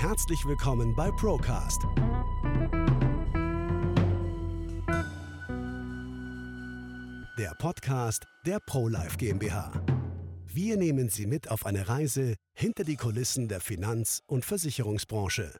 [0.00, 1.82] Herzlich willkommen bei Procast.
[7.38, 9.70] Der Podcast der ProLife GmbH.
[10.46, 15.54] Wir nehmen Sie mit auf eine Reise hinter die Kulissen der Finanz- und Versicherungsbranche.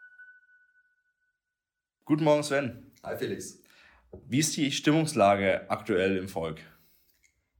[2.07, 2.93] Guten Morgen, Sven.
[3.03, 3.59] Hi Felix.
[4.27, 6.63] Wie ist die Stimmungslage aktuell im Volk?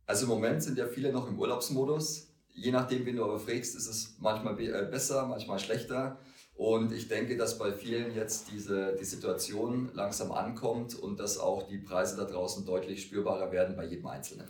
[0.07, 2.33] Also im Moment sind ja viele noch im Urlaubsmodus.
[2.55, 6.19] Je nachdem, wen du aber fragst, ist es manchmal äh, besser, manchmal schlechter.
[6.61, 11.67] Und ich denke, dass bei vielen jetzt diese, die Situation langsam ankommt und dass auch
[11.67, 14.47] die Preise da draußen deutlich spürbarer werden bei jedem Einzelnen.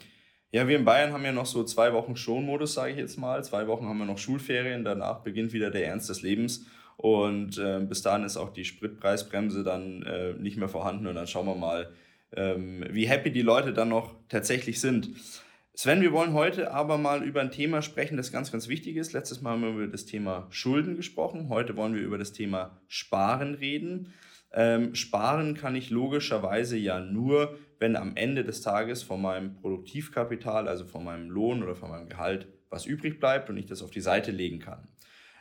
[0.50, 3.44] Ja, wir in Bayern haben ja noch so zwei Wochen Schonmodus, sage ich jetzt mal.
[3.44, 6.66] Zwei Wochen haben wir noch Schulferien, danach beginnt wieder der Ernst des Lebens.
[6.96, 11.06] Und äh, bis dahin ist auch die Spritpreisbremse dann äh, nicht mehr vorhanden.
[11.06, 11.92] Und dann schauen wir mal,
[12.34, 15.10] ähm, wie happy die Leute dann noch tatsächlich sind.
[15.82, 19.14] Sven, wir wollen heute aber mal über ein Thema sprechen, das ganz, ganz wichtig ist.
[19.14, 21.48] Letztes Mal haben wir über das Thema Schulden gesprochen.
[21.48, 24.12] Heute wollen wir über das Thema Sparen reden.
[24.52, 30.68] Ähm, sparen kann ich logischerweise ja nur, wenn am Ende des Tages von meinem Produktivkapital,
[30.68, 33.90] also von meinem Lohn oder von meinem Gehalt, was übrig bleibt und ich das auf
[33.90, 34.86] die Seite legen kann.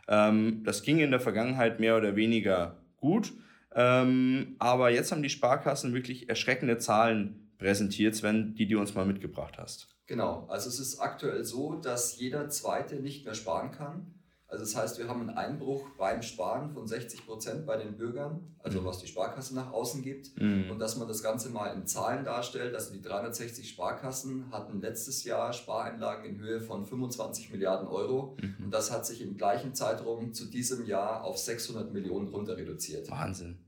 [0.07, 3.33] Ähm, das ging in der Vergangenheit mehr oder weniger gut,
[3.75, 9.05] ähm, aber jetzt haben die Sparkassen wirklich erschreckende Zahlen präsentiert, Sven, die du uns mal
[9.05, 9.98] mitgebracht hast.
[10.09, 14.15] Genau, also es ist aktuell so, dass jeder Zweite nicht mehr sparen kann.
[14.47, 18.55] Also das heißt, wir haben einen Einbruch beim Sparen von 60 Prozent bei den Bürgern,
[18.57, 18.85] also mhm.
[18.85, 20.35] was die Sparkasse nach außen gibt.
[20.41, 20.71] Mhm.
[20.71, 25.23] Und dass man das Ganze mal in Zahlen darstellt, also die 360 Sparkassen hatten letztes
[25.25, 28.35] Jahr Spareinlagen in Höhe von 25 Milliarden Euro.
[28.41, 28.65] Mhm.
[28.65, 33.11] Und das hat sich im gleichen Zeitraum zu diesem Jahr auf 600 Millionen runter reduziert.
[33.11, 33.59] Wahnsinn.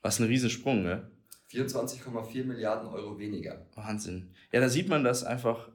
[0.00, 1.10] Was ein Riesensprung, ne?
[1.56, 3.66] 24,4 Milliarden Euro weniger.
[3.74, 4.30] Wahnsinn.
[4.52, 5.70] Ja, da sieht man, dass einfach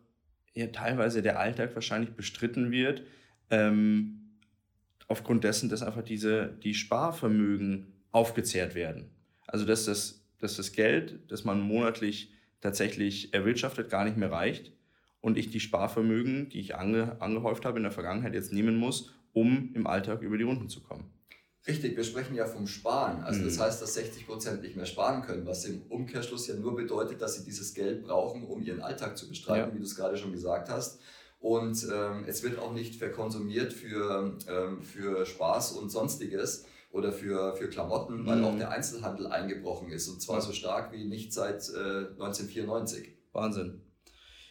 [0.54, 3.04] ja, teilweise der Alltag wahrscheinlich bestritten wird,
[3.50, 4.38] ähm,
[5.08, 9.10] aufgrund dessen, dass einfach diese, die Sparvermögen aufgezehrt werden.
[9.48, 14.72] Also, dass das, dass das Geld, das man monatlich tatsächlich erwirtschaftet, gar nicht mehr reicht
[15.20, 19.14] und ich die Sparvermögen, die ich ange, angehäuft habe in der Vergangenheit, jetzt nehmen muss,
[19.34, 21.12] um im Alltag über die Runden zu kommen.
[21.68, 23.22] Richtig, wir sprechen ja vom Sparen.
[23.24, 23.62] Also das mhm.
[23.62, 27.36] heißt, dass 60 Prozent nicht mehr sparen können, was im Umkehrschluss ja nur bedeutet, dass
[27.36, 29.76] sie dieses Geld brauchen, um ihren Alltag zu bestreiten, ja.
[29.76, 31.00] wie du es gerade schon gesagt hast.
[31.40, 37.56] Und ähm, es wird auch nicht verkonsumiert für, ähm, für Spaß und sonstiges oder für,
[37.56, 38.46] für Klamotten, weil mhm.
[38.46, 43.18] auch der Einzelhandel eingebrochen ist und zwar so stark wie nicht seit äh, 1994.
[43.34, 43.82] Wahnsinn.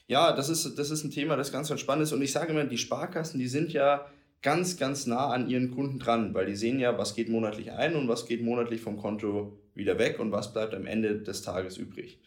[0.06, 2.12] Ja, das ist, das ist ein Thema, das ganz, ganz spannend ist.
[2.12, 4.06] Und ich sage immer, die Sparkassen, die sind ja
[4.42, 7.94] ganz, ganz nah an ihren Kunden dran, weil die sehen ja, was geht monatlich ein
[7.94, 11.76] und was geht monatlich vom Konto wieder weg und was bleibt am Ende des Tages
[11.76, 12.20] übrig.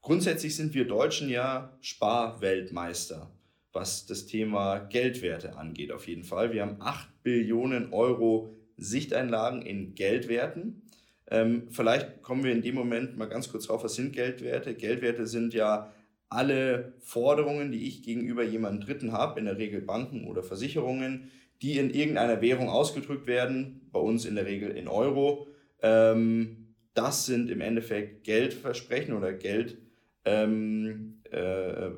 [0.00, 3.30] Grundsätzlich sind wir Deutschen ja Sparweltmeister,
[3.72, 6.52] was das Thema Geldwerte angeht, auf jeden Fall.
[6.52, 10.82] Wir haben 8 Billionen Euro Sichteinlagen in Geldwerten.
[11.28, 14.74] Ähm, vielleicht kommen wir in dem Moment mal ganz kurz drauf, was sind Geldwerte?
[14.74, 15.92] Geldwerte sind ja
[16.28, 21.30] alle Forderungen, die ich gegenüber jemandem Dritten habe, in der Regel Banken oder Versicherungen,
[21.62, 25.46] die in irgendeiner Währung ausgedrückt werden, bei uns in der Regel in Euro.
[25.82, 29.78] Ähm, das sind im Endeffekt Geldversprechen oder Geld
[30.24, 31.90] ähm, äh.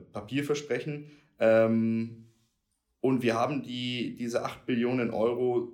[1.41, 2.25] Ähm,
[3.01, 5.73] und wir haben die, diese 8 Billionen Euro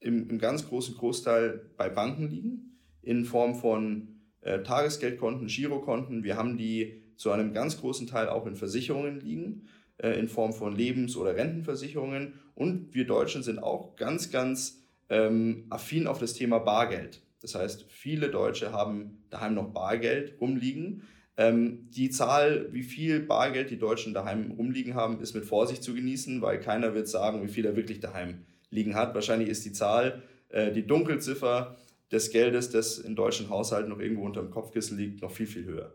[0.00, 6.24] im, im ganz großen Großteil bei Banken liegen, in Form von äh, Tagesgeldkonten, Girokonten.
[6.24, 9.68] Wir haben die zu einem ganz großen Teil auch in Versicherungen liegen.
[10.02, 12.34] Äh, in Form von Lebens- oder Rentenversicherungen.
[12.54, 17.22] Und wir Deutschen sind auch ganz, ganz ähm, affin auf das Thema Bargeld.
[17.40, 21.02] Das heißt, viele Deutsche haben daheim noch Bargeld rumliegen.
[21.36, 25.94] Ähm, die Zahl, wie viel Bargeld die Deutschen daheim rumliegen haben, ist mit Vorsicht zu
[25.94, 29.14] genießen, weil keiner wird sagen, wie viel er wirklich daheim liegen hat.
[29.14, 31.76] Wahrscheinlich ist die Zahl, äh, die Dunkelziffer
[32.12, 35.64] des Geldes, das in deutschen Haushalten noch irgendwo unter dem Kopfkissen liegt, noch viel, viel
[35.64, 35.92] höher.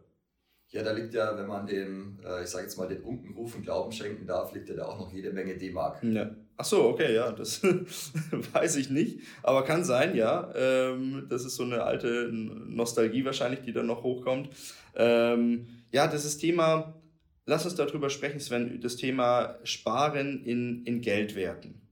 [0.70, 3.92] Ja, da liegt ja, wenn man dem, äh, ich sage jetzt mal, den Unkenrufen Glauben
[3.92, 6.04] schenken darf, liegt ja da auch noch jede Menge D-Mark.
[6.04, 6.32] Ja.
[6.60, 7.62] Ach so, okay, ja, das
[8.54, 10.52] weiß ich nicht, aber kann sein, ja.
[10.56, 14.50] Ähm, das ist so eine alte Nostalgie wahrscheinlich, die dann noch hochkommt.
[14.96, 16.96] Ähm, ja, das ist Thema,
[17.46, 21.88] lass uns darüber sprechen, Sven, das Thema Sparen in, in Geldwerten.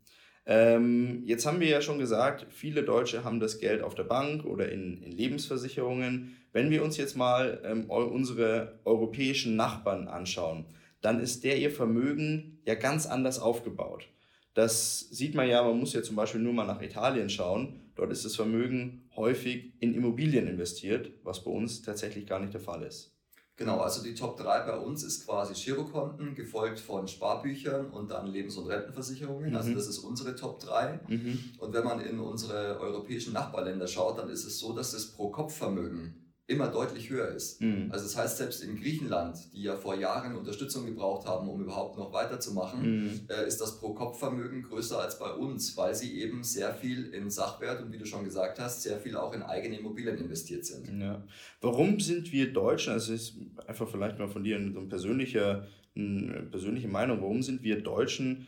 [0.47, 4.45] Ähm, jetzt haben wir ja schon gesagt, viele Deutsche haben das Geld auf der Bank
[4.45, 6.37] oder in, in Lebensversicherungen.
[6.53, 10.65] Wenn wir uns jetzt mal ähm, unsere europäischen Nachbarn anschauen,
[11.01, 14.07] dann ist der ihr Vermögen ja ganz anders aufgebaut.
[14.55, 17.81] Das sieht man ja, man muss ja zum Beispiel nur mal nach Italien schauen.
[17.95, 22.61] Dort ist das Vermögen häufig in Immobilien investiert, was bei uns tatsächlich gar nicht der
[22.61, 23.11] Fall ist.
[23.57, 28.27] Genau, also die Top 3 bei uns ist quasi Girokonten, gefolgt von Sparbüchern und dann
[28.27, 29.55] Lebens- und Rentenversicherungen.
[29.55, 29.75] Also mhm.
[29.75, 31.01] Also das ist unsere Top 3.
[31.07, 31.39] Mhm.
[31.59, 36.24] Und wenn man in unsere europäischen Nachbarländer schaut, dann ist es so, dass das Pro-Kopf-Vermögen
[36.47, 37.59] immer deutlich höher ist.
[37.59, 37.89] Mhm.
[37.91, 41.97] Also das heißt, selbst in Griechenland, die ja vor Jahren Unterstützung gebraucht haben, um überhaupt
[41.97, 43.19] noch weiterzumachen, mhm.
[43.29, 47.81] äh, ist das Pro-Kopf-Vermögen größer als bei uns, weil sie eben sehr viel in Sachwert
[47.81, 51.01] und wie du schon gesagt hast, sehr viel auch in eigene Immobilien investiert sind.
[51.01, 51.23] Ja.
[51.61, 56.43] Warum sind wir Deutschen, also ist einfach vielleicht mal von dir so eine persönliche, eine
[56.51, 58.47] persönliche Meinung, warum sind wir Deutschen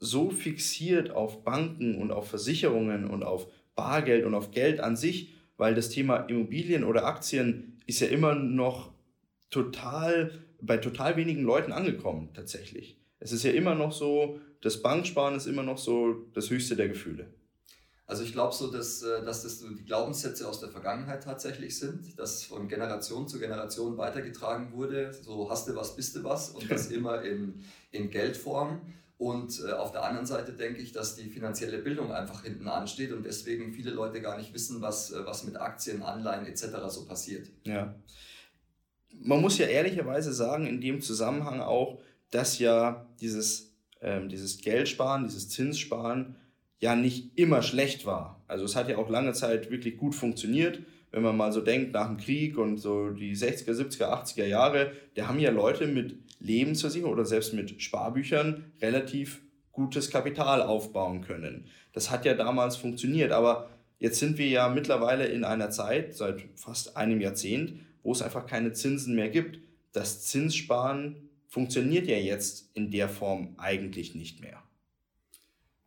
[0.00, 5.34] so fixiert auf Banken und auf Versicherungen und auf Bargeld und auf Geld an sich,
[5.58, 8.92] weil das Thema Immobilien oder Aktien ist ja immer noch
[9.50, 12.98] total bei total wenigen Leuten angekommen tatsächlich.
[13.20, 16.88] Es ist ja immer noch so, das Banksparen ist immer noch so das höchste der
[16.88, 17.28] Gefühle.
[18.06, 22.18] Also ich glaube so, dass, äh, dass das die Glaubenssätze aus der Vergangenheit tatsächlich sind,
[22.18, 26.70] dass von Generation zu Generation weitergetragen wurde, so hast du was, bist du was und
[26.70, 28.80] das immer in, in Geldform.
[29.18, 33.12] Und äh, auf der anderen Seite denke ich, dass die finanzielle Bildung einfach hinten ansteht
[33.12, 36.66] und deswegen viele Leute gar nicht wissen, was, äh, was mit Aktien, Anleihen etc.
[36.88, 37.48] so passiert.
[37.64, 37.96] Ja.
[39.20, 42.00] Man muss ja ehrlicherweise sagen, in dem Zusammenhang auch,
[42.30, 46.36] dass ja dieses, ähm, dieses Geldsparen, dieses Zinssparen
[46.78, 48.40] ja nicht immer schlecht war.
[48.46, 50.80] Also es hat ja auch lange Zeit wirklich gut funktioniert.
[51.10, 54.92] Wenn man mal so denkt, nach dem Krieg und so die 60er, 70er, 80er Jahre,
[55.14, 59.40] da haben ja Leute mit Lebensversicherung oder selbst mit Sparbüchern relativ
[59.72, 61.66] gutes Kapital aufbauen können.
[61.92, 63.68] Das hat ja damals funktioniert, aber
[63.98, 68.46] jetzt sind wir ja mittlerweile in einer Zeit, seit fast einem Jahrzehnt, wo es einfach
[68.46, 69.60] keine Zinsen mehr gibt.
[69.92, 74.62] Das Zinssparen funktioniert ja jetzt in der Form eigentlich nicht mehr.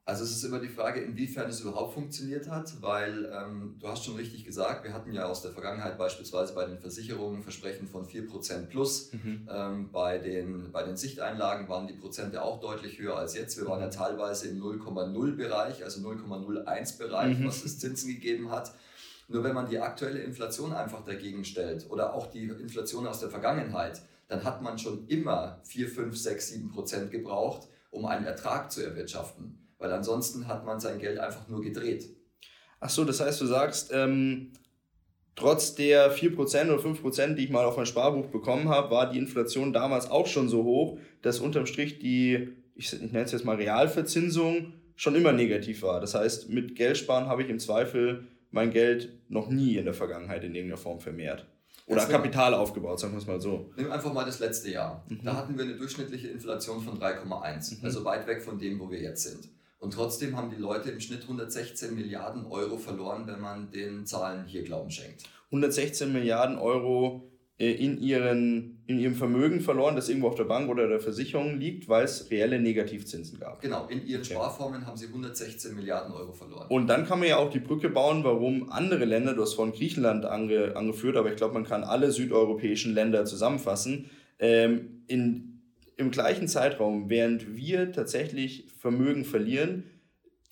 [0.04, 4.04] Also es ist immer die Frage, inwiefern es überhaupt funktioniert hat, weil ähm, du hast
[4.04, 8.08] schon richtig gesagt, wir hatten ja aus der Vergangenheit beispielsweise bei den Versicherungen Versprechen von
[8.08, 9.14] 4% plus.
[9.14, 9.48] Mhm.
[9.50, 13.58] Ähm, bei, den, bei den Sichteinlagen waren die Prozente auch deutlich höher als jetzt.
[13.58, 13.92] Wir waren ja mhm.
[13.92, 17.46] teilweise im 0,0 Bereich, also 0,01 Bereich, mhm.
[17.46, 18.74] was es Zinsen gegeben hat.
[19.28, 23.30] Nur wenn man die aktuelle Inflation einfach dagegen stellt oder auch die Inflation aus der
[23.30, 28.72] Vergangenheit, dann hat man schon immer 4, 5, 6, 7 Prozent gebraucht, um einen Ertrag
[28.72, 32.06] zu erwirtschaften weil ansonsten hat man sein Geld einfach nur gedreht.
[32.80, 34.54] Ach so, das heißt, du sagst, ähm,
[35.36, 36.36] trotz der 4%
[36.72, 40.28] oder 5%, die ich mal auf mein Sparbuch bekommen habe, war die Inflation damals auch
[40.28, 45.16] schon so hoch, dass unterm Strich die, ich, ich nenne es jetzt mal Realverzinsung, schon
[45.16, 46.00] immer negativ war.
[46.00, 50.44] Das heißt, mit Geldsparen habe ich im Zweifel mein Geld noch nie in der Vergangenheit
[50.44, 51.48] in irgendeiner Form vermehrt.
[51.88, 53.72] Oder Kapital aufgebaut, sagen wir es mal so.
[53.76, 55.04] Nimm einfach mal das letzte Jahr.
[55.10, 55.20] Mhm.
[55.24, 57.86] Da hatten wir eine durchschnittliche Inflation von 3,1, mhm.
[57.86, 59.50] also weit weg von dem, wo wir jetzt sind.
[59.82, 64.46] Und trotzdem haben die Leute im Schnitt 116 Milliarden Euro verloren, wenn man den Zahlen
[64.46, 65.24] hier Glauben schenkt.
[65.48, 70.70] 116 Milliarden Euro äh, in, ihren, in ihrem Vermögen verloren, das irgendwo auf der Bank
[70.70, 73.60] oder der Versicherung liegt, weil es reelle Negativzinsen gab.
[73.60, 74.24] Genau, in ihren.
[74.24, 76.68] Sparformen haben sie 116 Milliarden Euro verloren.
[76.70, 79.74] Und dann kann man ja auch die Brücke bauen, warum andere Länder, du hast vorhin
[79.74, 85.51] Griechenland ange, angeführt, aber ich glaube, man kann alle südeuropäischen Länder zusammenfassen, ähm, in
[86.02, 89.84] im gleichen Zeitraum, während wir tatsächlich Vermögen verlieren,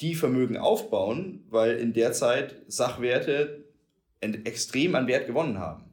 [0.02, 3.66] die Vermögen aufbauen, weil in der Zeit Sachwerte
[4.22, 5.84] extrem an Wert gewonnen haben.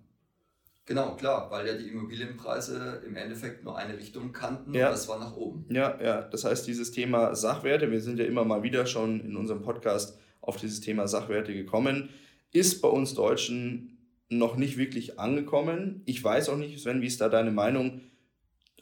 [0.84, 4.86] Genau, klar, weil ja die Immobilienpreise im Endeffekt nur eine Richtung kannten ja.
[4.86, 5.66] und das war nach oben.
[5.68, 9.36] Ja, ja, das heißt, dieses Thema Sachwerte, wir sind ja immer mal wieder schon in
[9.36, 12.10] unserem Podcast auf dieses Thema Sachwerte gekommen,
[12.52, 13.98] ist bei uns Deutschen
[14.28, 16.02] noch nicht wirklich angekommen.
[16.06, 18.00] Ich weiß auch nicht, Sven, wie ist da deine Meinung?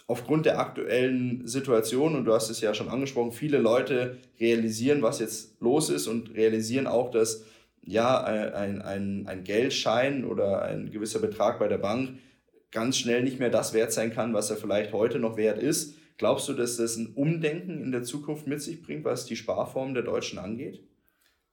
[0.06, 5.18] Aufgrund der aktuellen Situation, und du hast es ja schon angesprochen, viele Leute realisieren, was
[5.18, 7.44] jetzt los ist und realisieren auch, dass
[7.82, 12.18] ja ein, ein, ein Geldschein oder ein gewisser Betrag bei der Bank
[12.70, 15.94] ganz schnell nicht mehr das wert sein kann, was er vielleicht heute noch wert ist.
[16.16, 19.94] Glaubst du, dass das ein Umdenken in der Zukunft mit sich bringt, was die Sparform
[19.94, 20.80] der Deutschen angeht?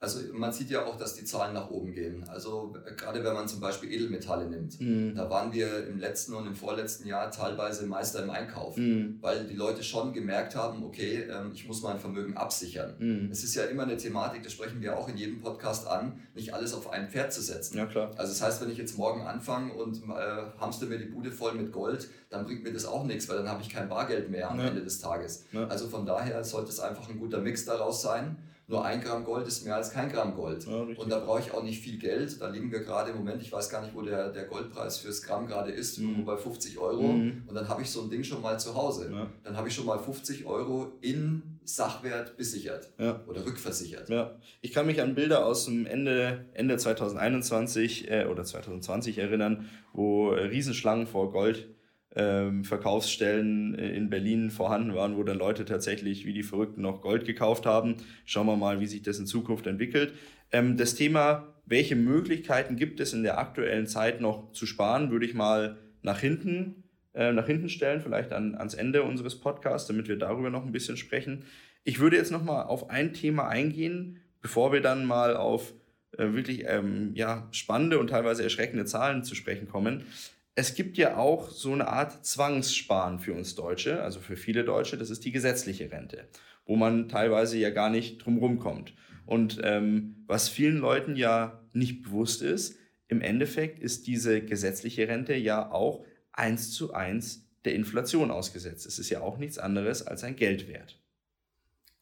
[0.02, 2.28] Also man sieht ja auch, dass die Zahlen nach oben gehen.
[2.28, 5.14] Also äh, gerade wenn man zum Beispiel Edelmetalle nimmt, mhm.
[5.14, 9.20] da waren wir im letzten und im vorletzten Jahr teilweise Meister im Einkauf, mhm.
[9.22, 12.96] weil die Leute schon gemerkt haben, okay, ähm, ich muss mein Vermögen absichern.
[12.98, 13.30] Mhm.
[13.32, 16.52] Es ist ja immer eine Thematik, das sprechen wir auch in jedem Podcast an, nicht
[16.52, 17.78] alles auf ein Pferd zu setzen.
[17.78, 18.10] Ja, klar.
[18.18, 21.54] Also das heißt, wenn ich jetzt morgen anfange und äh, hamster mir die Bude voll
[21.54, 24.50] mit Gold, dann bringt mir das auch nichts, weil dann habe ich kein Bargeld mehr
[24.50, 24.70] am ja.
[24.70, 25.46] Ende des Tages.
[25.52, 25.68] Ja.
[25.68, 28.38] Also von daher sollte es einfach ein guter Mix daraus sein
[28.72, 30.66] nur ein Gramm Gold ist mehr als kein Gramm Gold.
[30.66, 32.40] Ja, und da brauche ich auch nicht viel Geld.
[32.40, 35.22] Da liegen wir gerade im Moment, ich weiß gar nicht, wo der, der Goldpreis fürs
[35.22, 36.24] Gramm gerade ist, mhm.
[36.24, 37.04] bei 50 Euro.
[37.04, 37.44] Mhm.
[37.48, 39.12] Und dann habe ich so ein Ding schon mal zu Hause.
[39.12, 39.28] Ja.
[39.44, 43.22] Dann habe ich schon mal 50 Euro in Sachwert besichert ja.
[43.28, 44.10] oder rückversichert.
[44.10, 44.36] Ja.
[44.62, 50.30] Ich kann mich an Bilder aus dem Ende, Ende 2021 äh, oder 2020 erinnern, wo
[50.30, 51.68] Riesenschlangen vor Gold
[52.16, 57.26] ähm, Verkaufsstellen in Berlin vorhanden waren, wo dann Leute tatsächlich wie die Verrückten noch Gold
[57.26, 57.98] gekauft haben.
[58.26, 60.14] Schauen wir mal, wie sich das in Zukunft entwickelt.
[60.52, 65.26] Ähm, das Thema, welche Möglichkeiten gibt es in der aktuellen Zeit noch zu sparen, würde
[65.26, 70.10] ich mal nach hinten, äh, nach hinten stellen, vielleicht an, ans Ende unseres Podcasts, damit
[70.10, 71.46] wir darüber noch ein bisschen sprechen.
[71.86, 75.74] Ich würde jetzt noch mal auf ein Thema eingehen, bevor wir dann mal auf
[76.18, 80.04] äh, wirklich ähm, ja, spannende und teilweise erschreckende Zahlen zu sprechen kommen
[80.56, 84.98] es gibt ja auch so eine Art Zwangssparen für uns Deutsche, also für viele Deutsche,
[84.98, 86.28] das ist die gesetzliche Rente,
[86.66, 88.94] wo man teilweise ja gar nicht drumherum kommt.
[89.26, 92.78] Und ähm, was vielen Leuten ja nicht bewusst ist,
[93.08, 98.86] im Endeffekt ist diese gesetzliche Rente ja auch eins zu eins der Inflation ausgesetzt.
[98.86, 101.00] Es ist ja auch nichts anderes als ein Geldwert.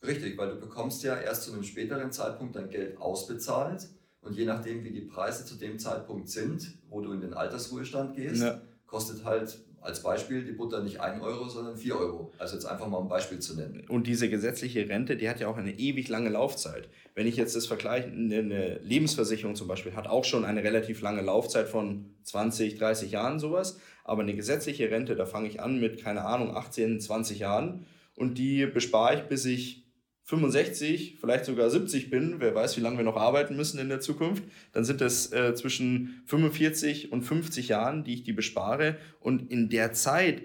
[0.06, 3.90] Richtig, weil du bekommst ja erst zu einem späteren Zeitpunkt dein Geld ausbezahlt
[4.22, 8.16] und je nachdem, wie die Preise zu dem Zeitpunkt sind, wo du in den Altersruhestand
[8.16, 8.62] gehst, ja.
[8.86, 12.34] kostet halt als Beispiel die Butter nicht 1 Euro, sondern 4 Euro.
[12.38, 13.86] Also jetzt einfach mal ein Beispiel zu nennen.
[13.88, 16.90] Und diese gesetzliche Rente, die hat ja auch eine ewig lange Laufzeit.
[17.16, 21.22] Wenn ich jetzt das vergleiche, eine Lebensversicherung zum Beispiel hat auch schon eine relativ lange
[21.22, 23.80] Laufzeit von 20, 30 Jahren sowas.
[24.04, 27.86] Aber eine gesetzliche Rente, da fange ich an mit, keine Ahnung, 18, 20 Jahren
[28.16, 29.89] und die bespare ich, bis ich
[30.30, 34.00] 65, vielleicht sogar 70 bin, wer weiß, wie lange wir noch arbeiten müssen in der
[34.00, 34.44] Zukunft,
[34.74, 38.98] dann sind es äh, zwischen 45 und 50 Jahren, die ich die bespare.
[39.20, 40.44] Und in der Zeit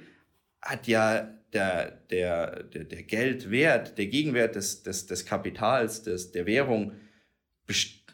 [0.62, 6.46] hat ja der, der, der, der Geldwert, der Gegenwert des, des, des Kapitals, des, der
[6.46, 6.92] Währung,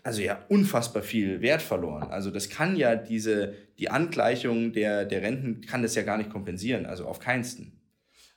[0.03, 2.11] also ja unfassbar viel Wert verloren.
[2.11, 6.31] Also das kann ja diese, die Angleichung der, der Renten kann das ja gar nicht
[6.31, 7.80] kompensieren, also auf keinsten.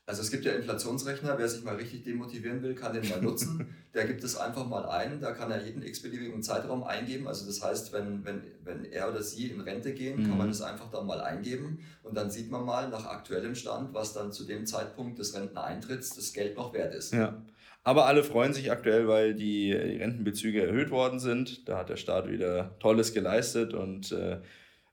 [0.05, 3.73] Also es gibt ja Inflationsrechner, wer sich mal richtig demotivieren will, kann den mal nutzen.
[3.93, 7.27] Der gibt es einfach mal ein, da kann er jeden x-beliebigen Zeitraum eingeben.
[7.27, 10.23] Also das heißt, wenn, wenn, wenn er oder sie in Rente gehen, mhm.
[10.23, 10.51] kann man mhm.
[10.51, 14.31] das einfach dann mal eingeben und dann sieht man mal nach aktuellem Stand, was dann
[14.31, 17.13] zu dem Zeitpunkt des Renteneintritts das Geld noch wert ist.
[17.13, 17.43] Ja.
[17.83, 21.67] Aber alle freuen sich aktuell, weil die, Rentenbezüge erhöht worden sind.
[21.69, 24.39] Da hat der Staat wieder Tolles geleistet und äh,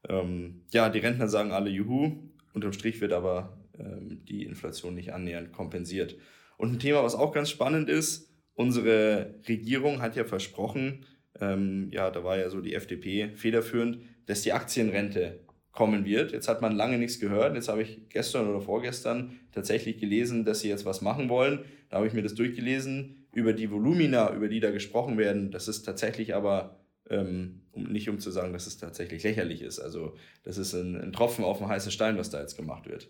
[0.09, 2.19] ähm, ja, die Rentner sagen alle Juhu.
[2.53, 6.17] Unterm Strich wird aber die Inflation nicht annähernd kompensiert.
[6.57, 11.07] Und ein Thema, was auch ganz spannend ist, unsere Regierung hat ja versprochen,
[11.41, 15.41] ähm, ja, da war ja so die FDP federführend, dass die Aktienrente
[15.73, 16.33] kommen wird.
[16.33, 17.55] Jetzt hat man lange nichts gehört.
[17.55, 21.65] Jetzt habe ich gestern oder vorgestern tatsächlich gelesen, dass sie jetzt was machen wollen.
[21.89, 25.51] Da habe ich mir das durchgelesen über die Volumina, über die da gesprochen werden.
[25.51, 29.79] Das ist tatsächlich aber, ähm, nicht um zu sagen, dass es tatsächlich lächerlich ist.
[29.79, 33.09] Also das ist ein, ein Tropfen auf den heißen Stein, was da jetzt gemacht wird.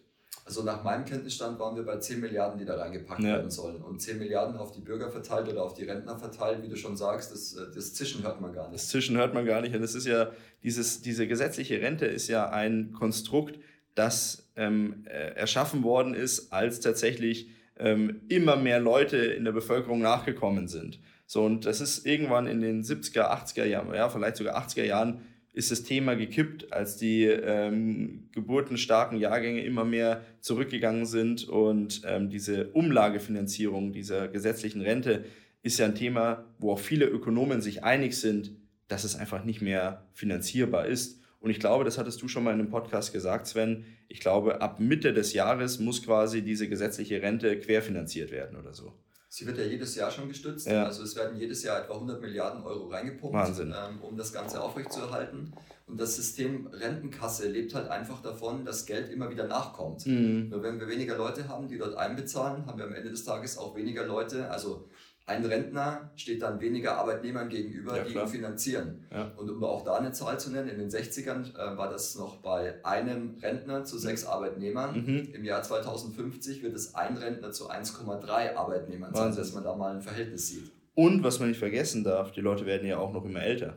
[0.50, 3.34] Also nach meinem Kenntnisstand waren wir bei 10 Milliarden, die da reingepackt ja.
[3.36, 3.80] werden sollen.
[3.82, 6.96] Und 10 Milliarden auf die Bürger verteilt oder auf die Rentner verteilt, wie du schon
[6.96, 8.82] sagst, das, äh, das Zischen hört man gar nicht.
[8.82, 9.76] Das Zischen hört man gar nicht.
[9.76, 10.32] Und es ist ja,
[10.64, 13.60] dieses, diese gesetzliche Rente ist ja ein Konstrukt,
[13.94, 20.00] das ähm, äh, erschaffen worden ist, als tatsächlich ähm, immer mehr Leute in der Bevölkerung
[20.00, 20.98] nachgekommen sind.
[21.26, 25.20] So, und das ist irgendwann in den 70er, 80er Jahren, ja, vielleicht sogar 80er Jahren
[25.52, 32.30] ist das Thema gekippt, als die ähm, geburtenstarken Jahrgänge immer mehr zurückgegangen sind und ähm,
[32.30, 35.24] diese Umlagefinanzierung dieser gesetzlichen Rente
[35.62, 38.52] ist ja ein Thema, wo auch viele Ökonomen sich einig sind,
[38.88, 41.20] dass es einfach nicht mehr finanzierbar ist.
[41.40, 43.84] Und ich glaube, das hattest du schon mal in einem Podcast gesagt, Sven.
[44.08, 48.92] Ich glaube, ab Mitte des Jahres muss quasi diese gesetzliche Rente querfinanziert werden oder so.
[49.32, 50.66] Sie wird ja jedes Jahr schon gestützt.
[50.66, 50.84] Ja.
[50.86, 55.52] Also es werden jedes Jahr etwa 100 Milliarden Euro reingepumpt, ähm, um das Ganze aufrechtzuerhalten.
[55.86, 60.04] Und das System Rentenkasse lebt halt einfach davon, dass Geld immer wieder nachkommt.
[60.04, 60.48] Mhm.
[60.48, 63.56] Nur wenn wir weniger Leute haben, die dort einbezahlen, haben wir am Ende des Tages
[63.56, 64.88] auch weniger Leute, also
[65.30, 69.06] ein Rentner steht dann weniger Arbeitnehmern gegenüber, ja, die ihn finanzieren.
[69.12, 69.30] Ja.
[69.36, 72.38] Und um auch da eine Zahl zu nennen, in den 60ern äh, war das noch
[72.38, 75.04] bei einem Rentner zu sechs Arbeitnehmern.
[75.04, 75.28] Mhm.
[75.32, 79.94] Im Jahr 2050 wird es ein Rentner zu 1,3 Arbeitnehmern sein, dass man da mal
[79.94, 80.72] ein Verhältnis sieht.
[80.94, 83.76] Und was man nicht vergessen darf, die Leute werden ja auch noch immer älter.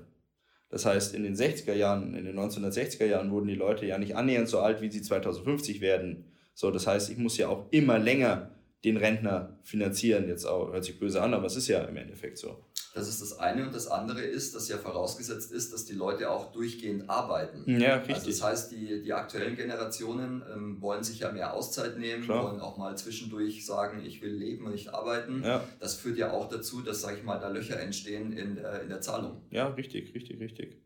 [0.70, 4.16] Das heißt, in den 60er Jahren, in den 1960er Jahren wurden die Leute ja nicht
[4.16, 6.26] annähernd so alt, wie sie 2050 werden.
[6.56, 8.50] So, das heißt, ich muss ja auch immer länger
[8.84, 10.28] den Rentner finanzieren.
[10.28, 12.66] Jetzt auch, hört sich böse an, aber es ist ja im Endeffekt so.
[12.94, 13.66] Das ist das eine.
[13.66, 17.63] Und das andere ist, dass ja vorausgesetzt ist, dass die Leute auch durchgehend arbeiten.
[17.80, 18.16] Ja, richtig.
[18.16, 22.44] Also das heißt, die, die aktuellen Generationen ähm, wollen sich ja mehr Auszeit nehmen, Klar.
[22.44, 25.42] wollen auch mal zwischendurch sagen, ich will leben und nicht arbeiten.
[25.44, 25.63] Ja.
[25.80, 28.90] Das führt ja auch dazu, dass, sage ich mal, da Löcher entstehen in, äh, in
[28.90, 29.42] der Zahlung.
[29.50, 30.78] Ja, richtig, richtig, richtig.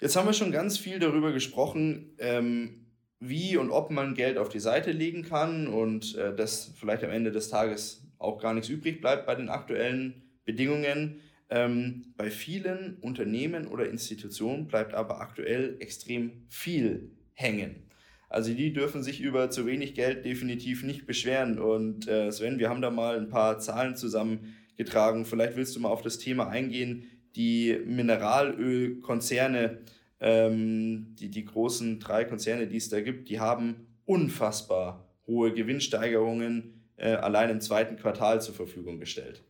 [0.00, 2.83] Jetzt haben wir schon ganz viel darüber gesprochen, ähm,
[3.28, 7.10] wie und ob man Geld auf die Seite legen kann und äh, dass vielleicht am
[7.10, 11.20] Ende des Tages auch gar nichts übrig bleibt bei den aktuellen Bedingungen.
[11.50, 17.84] Ähm, bei vielen Unternehmen oder Institutionen bleibt aber aktuell extrem viel hängen.
[18.28, 21.58] Also die dürfen sich über zu wenig Geld definitiv nicht beschweren.
[21.58, 25.24] Und äh, Sven, wir haben da mal ein paar Zahlen zusammengetragen.
[25.24, 27.04] Vielleicht willst du mal auf das Thema eingehen.
[27.36, 29.78] Die Mineralölkonzerne,
[30.20, 37.14] die, die großen drei Konzerne, die es da gibt, die haben unfassbar hohe Gewinnsteigerungen äh,
[37.14, 39.42] allein im zweiten Quartal zur Verfügung gestellt.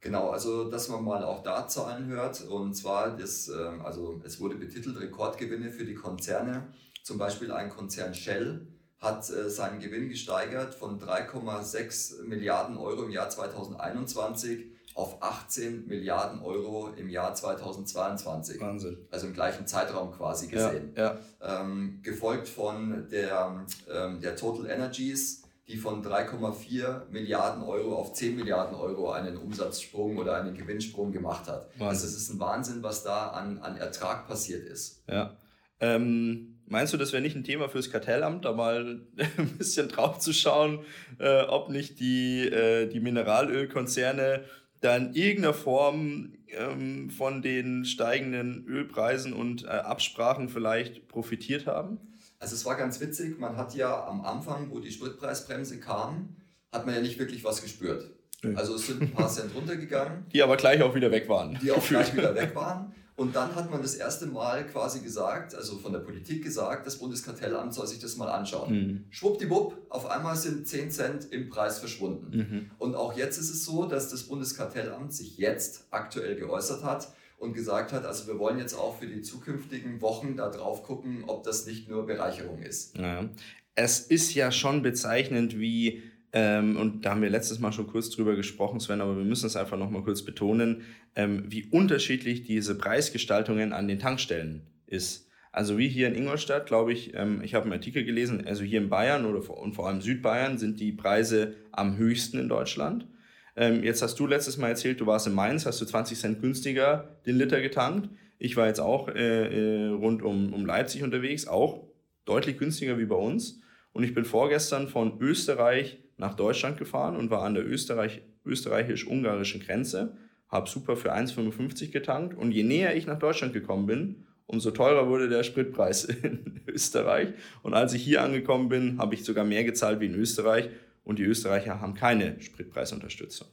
[0.00, 4.40] Genau, also dass man mal auch da Zahlen hört und zwar das, ähm, also es
[4.40, 6.68] wurde betitelt Rekordgewinne für die Konzerne.
[7.02, 8.66] Zum Beispiel ein Konzern Shell
[8.98, 16.42] hat äh, seinen Gewinn gesteigert von 3,6 Milliarden Euro im Jahr 2021 auf 18 Milliarden
[16.42, 18.60] Euro im Jahr 2022.
[18.60, 19.06] Wahnsinn.
[19.10, 20.92] Also im gleichen Zeitraum quasi gesehen.
[20.96, 21.60] Ja, ja.
[21.62, 28.34] Ähm, gefolgt von der, ähm, der Total Energies die von 3,4 Milliarden Euro auf 10
[28.34, 31.68] Milliarden Euro einen Umsatzsprung oder einen Gewinnsprung gemacht hat.
[31.78, 31.86] Wahnsinn.
[31.86, 35.04] Also es ist ein Wahnsinn, was da an, an Ertrag passiert ist.
[35.08, 35.36] Ja.
[35.78, 39.00] Ähm, meinst du, das wäre nicht ein Thema fürs Kartellamt, da mal
[39.36, 40.80] ein bisschen drauf zu schauen,
[41.18, 44.44] äh, ob nicht die, äh, die Mineralölkonzerne
[44.80, 51.98] da in irgendeiner Form ähm, von den steigenden Ölpreisen und äh, Absprachen vielleicht profitiert haben?
[52.38, 56.36] Also es war ganz witzig, man hat ja am Anfang, wo die Spritpreisbremse kam,
[56.72, 58.10] hat man ja nicht wirklich was gespürt.
[58.54, 60.24] Also es sind ein paar Cent runtergegangen.
[60.32, 61.58] Die aber gleich auch wieder weg waren.
[61.62, 62.94] Die auch gleich wieder weg waren.
[63.20, 66.96] Und dann hat man das erste Mal quasi gesagt, also von der Politik gesagt, das
[66.96, 68.72] Bundeskartellamt soll sich das mal anschauen.
[68.72, 69.04] Mhm.
[69.10, 72.34] Schwuppdiwupp, auf einmal sind 10 Cent im Preis verschwunden.
[72.34, 72.70] Mhm.
[72.78, 77.52] Und auch jetzt ist es so, dass das Bundeskartellamt sich jetzt aktuell geäußert hat und
[77.52, 81.44] gesagt hat, also wir wollen jetzt auch für die zukünftigen Wochen da drauf gucken, ob
[81.44, 82.96] das nicht nur Bereicherung ist.
[82.96, 83.28] Ja.
[83.74, 88.10] Es ist ja schon bezeichnend, wie, ähm, und da haben wir letztes Mal schon kurz
[88.10, 90.82] drüber gesprochen, Sven, aber wir müssen es einfach nochmal kurz betonen,
[91.16, 95.28] ähm, wie unterschiedlich diese Preisgestaltungen an den Tankstellen ist.
[95.52, 98.80] Also wie hier in Ingolstadt, glaube ich, ähm, ich habe einen Artikel gelesen, also hier
[98.80, 103.08] in Bayern oder und vor allem Südbayern sind die Preise am höchsten in Deutschland.
[103.56, 106.40] Ähm, jetzt hast du letztes Mal erzählt, du warst in Mainz, hast du 20 Cent
[106.40, 108.08] günstiger den Liter getankt.
[108.38, 111.88] Ich war jetzt auch äh, äh, rund um, um Leipzig unterwegs, auch
[112.24, 113.60] deutlich günstiger wie bei uns.
[113.92, 119.60] Und ich bin vorgestern von Österreich nach Deutschland gefahren und war an der Österreich, österreichisch-ungarischen
[119.60, 120.16] Grenze,
[120.48, 122.36] habe super für 1,55 getankt.
[122.36, 127.30] Und je näher ich nach Deutschland gekommen bin, umso teurer wurde der Spritpreis in Österreich.
[127.62, 130.68] Und als ich hier angekommen bin, habe ich sogar mehr gezahlt wie in Österreich
[131.02, 133.48] und die Österreicher haben keine Spritpreisunterstützung.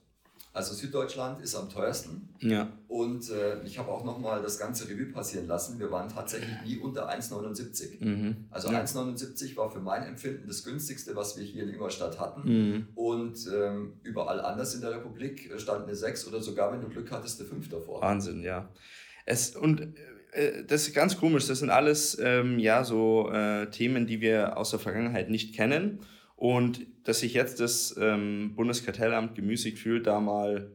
[0.58, 2.30] Also Süddeutschland ist am teuersten.
[2.40, 2.68] Ja.
[2.88, 5.78] Und äh, ich habe auch nochmal das ganze Revue passieren lassen.
[5.78, 8.04] Wir waren tatsächlich nie unter 1,79.
[8.04, 8.48] Mhm.
[8.50, 8.82] Also ja.
[8.82, 12.42] 1,79 war für mein Empfinden das günstigste, was wir hier in Ingolstadt hatten.
[12.50, 12.88] Mhm.
[12.96, 17.12] Und ähm, überall anders in der Republik stand eine 6 oder sogar, wenn du Glück
[17.12, 18.02] hattest, eine 5 davor.
[18.02, 18.68] Wahnsinn, ja.
[19.28, 19.82] Es, und
[20.32, 21.46] äh, das ist ganz komisch.
[21.46, 26.00] Das sind alles ähm, ja so äh, Themen, die wir aus der Vergangenheit nicht kennen.
[26.36, 30.74] Und dass sich jetzt das ähm, Bundeskartellamt gemüßigt fühlt, da mal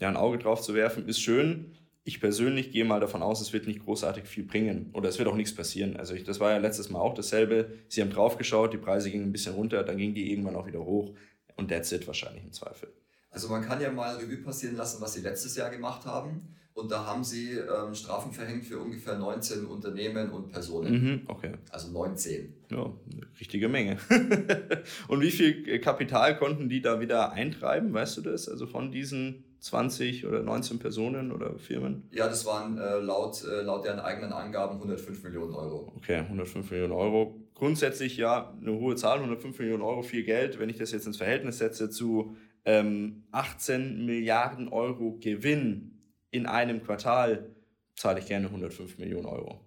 [0.00, 1.76] ja, ein Auge drauf zu werfen, ist schön.
[2.02, 5.28] Ich persönlich gehe mal davon aus, es wird nicht großartig viel bringen oder es wird
[5.28, 5.98] auch nichts passieren.
[5.98, 7.72] Also ich, das war ja letztes Mal auch dasselbe.
[7.88, 10.66] Sie haben drauf geschaut, die Preise gingen ein bisschen runter, dann gingen die irgendwann auch
[10.66, 11.12] wieder hoch
[11.56, 12.90] und that's it wahrscheinlich im Zweifel.
[13.28, 16.56] Also man kann ja mal Revue passieren lassen, was sie letztes Jahr gemacht haben.
[16.76, 20.92] Und da haben sie ähm, Strafen verhängt für ungefähr 19 Unternehmen und Personen.
[20.92, 21.52] Mhm, okay.
[21.70, 22.52] Also 19.
[22.70, 22.92] Ja,
[23.40, 23.96] richtige Menge.
[25.08, 28.46] und wie viel Kapital konnten die da wieder eintreiben, weißt du das?
[28.46, 32.10] Also von diesen 20 oder 19 Personen oder Firmen?
[32.12, 35.90] Ja, das waren äh, laut, äh, laut deren eigenen Angaben 105 Millionen Euro.
[35.96, 37.40] Okay, 105 Millionen Euro.
[37.54, 40.58] Grundsätzlich ja eine hohe Zahl, 105 Millionen Euro, viel Geld.
[40.58, 42.36] Wenn ich das jetzt ins Verhältnis setze zu
[42.66, 45.95] ähm, 18 Milliarden Euro Gewinn
[46.36, 47.50] in einem Quartal
[47.94, 49.60] zahle ich gerne 105 Millionen Euro.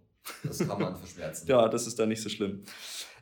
[0.43, 1.47] Das kann man verschmerzen.
[1.49, 2.63] ja, das ist dann nicht so schlimm.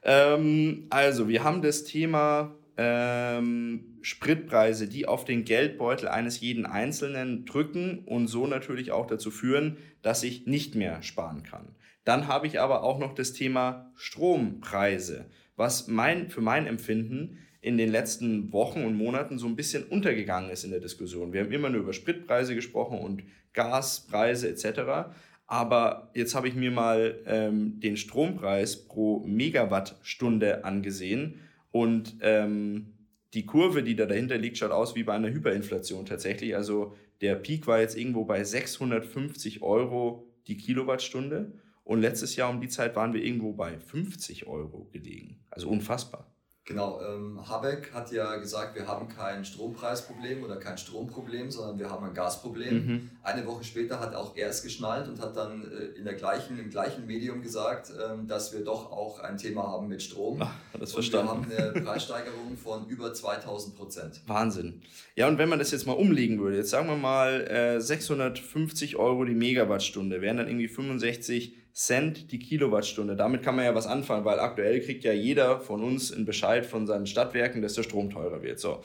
[0.04, 7.46] Ähm, also, wir haben das Thema ähm, Spritpreise, die auf den Geldbeutel eines jeden Einzelnen
[7.46, 11.76] drücken und so natürlich auch dazu führen, dass ich nicht mehr sparen kann.
[12.04, 17.78] Dann habe ich aber auch noch das Thema Strompreise, was mein, für mein Empfinden in
[17.78, 21.34] den letzten Wochen und Monaten so ein bisschen untergegangen ist in der Diskussion.
[21.34, 25.10] Wir haben immer nur über Spritpreise gesprochen und Gaspreise etc.
[25.46, 32.94] Aber jetzt habe ich mir mal ähm, den Strompreis pro Megawattstunde angesehen und ähm,
[33.34, 36.56] die Kurve, die da dahinter liegt, schaut aus wie bei einer Hyperinflation tatsächlich.
[36.56, 41.52] Also der Peak war jetzt irgendwo bei 650 Euro die Kilowattstunde
[41.84, 45.40] und letztes Jahr um die Zeit waren wir irgendwo bei 50 Euro gelegen.
[45.50, 46.32] Also unfassbar.
[46.68, 51.90] Genau, ähm, Habeck hat ja gesagt, wir haben kein Strompreisproblem oder kein Stromproblem, sondern wir
[51.90, 52.74] haben ein Gasproblem.
[52.74, 53.10] Mhm.
[53.24, 56.60] Eine Woche später hat auch er es geschnallt und hat dann äh, in der gleichen,
[56.60, 60.42] im gleichen Medium gesagt, ähm, dass wir doch auch ein Thema haben mit Strom.
[60.42, 61.46] Ach, das verstanden.
[61.46, 64.22] Und wir haben eine Preissteigerung von über 2000 Prozent.
[64.28, 64.82] Wahnsinn.
[65.16, 68.98] Ja, und wenn man das jetzt mal umlegen würde, jetzt sagen wir mal äh, 650
[68.98, 73.16] Euro die Megawattstunde, wären dann irgendwie 65 Cent die Kilowattstunde.
[73.16, 76.66] Damit kann man ja was anfangen, weil aktuell kriegt ja jeder von uns einen Bescheid
[76.66, 78.60] von seinen Stadtwerken, dass der Strom teurer wird.
[78.60, 78.82] So.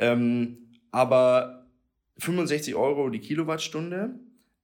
[0.00, 0.58] Ähm,
[0.90, 1.64] aber
[2.18, 4.16] 65 Euro die Kilowattstunde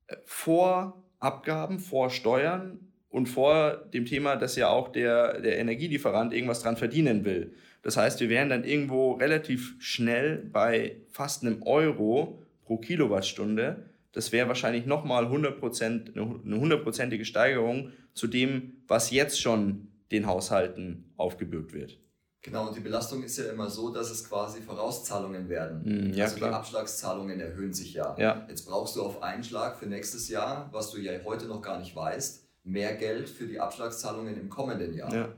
[0.09, 6.35] äh, vor Abgaben, vor Steuern und vor dem Thema, dass ja auch der, der Energielieferant
[6.35, 7.54] irgendwas dran verdienen will.
[7.83, 14.32] Das heißt, wir wären dann irgendwo relativ schnell bei fast einem Euro pro Kilowattstunde das
[14.32, 21.72] wäre wahrscheinlich nochmal 100%, eine hundertprozentige Steigerung zu dem, was jetzt schon den Haushalten aufgebürgt
[21.72, 21.98] wird.
[22.42, 26.08] Genau, und die Belastung ist ja immer so, dass es quasi Vorauszahlungen werden.
[26.08, 26.50] Mm, ja, also klar.
[26.50, 28.16] die Abschlagszahlungen erhöhen sich ja.
[28.18, 28.46] ja.
[28.48, 31.78] Jetzt brauchst du auf einen Schlag für nächstes Jahr, was du ja heute noch gar
[31.78, 35.14] nicht weißt, mehr Geld für die Abschlagszahlungen im kommenden Jahr.
[35.14, 35.34] Ja.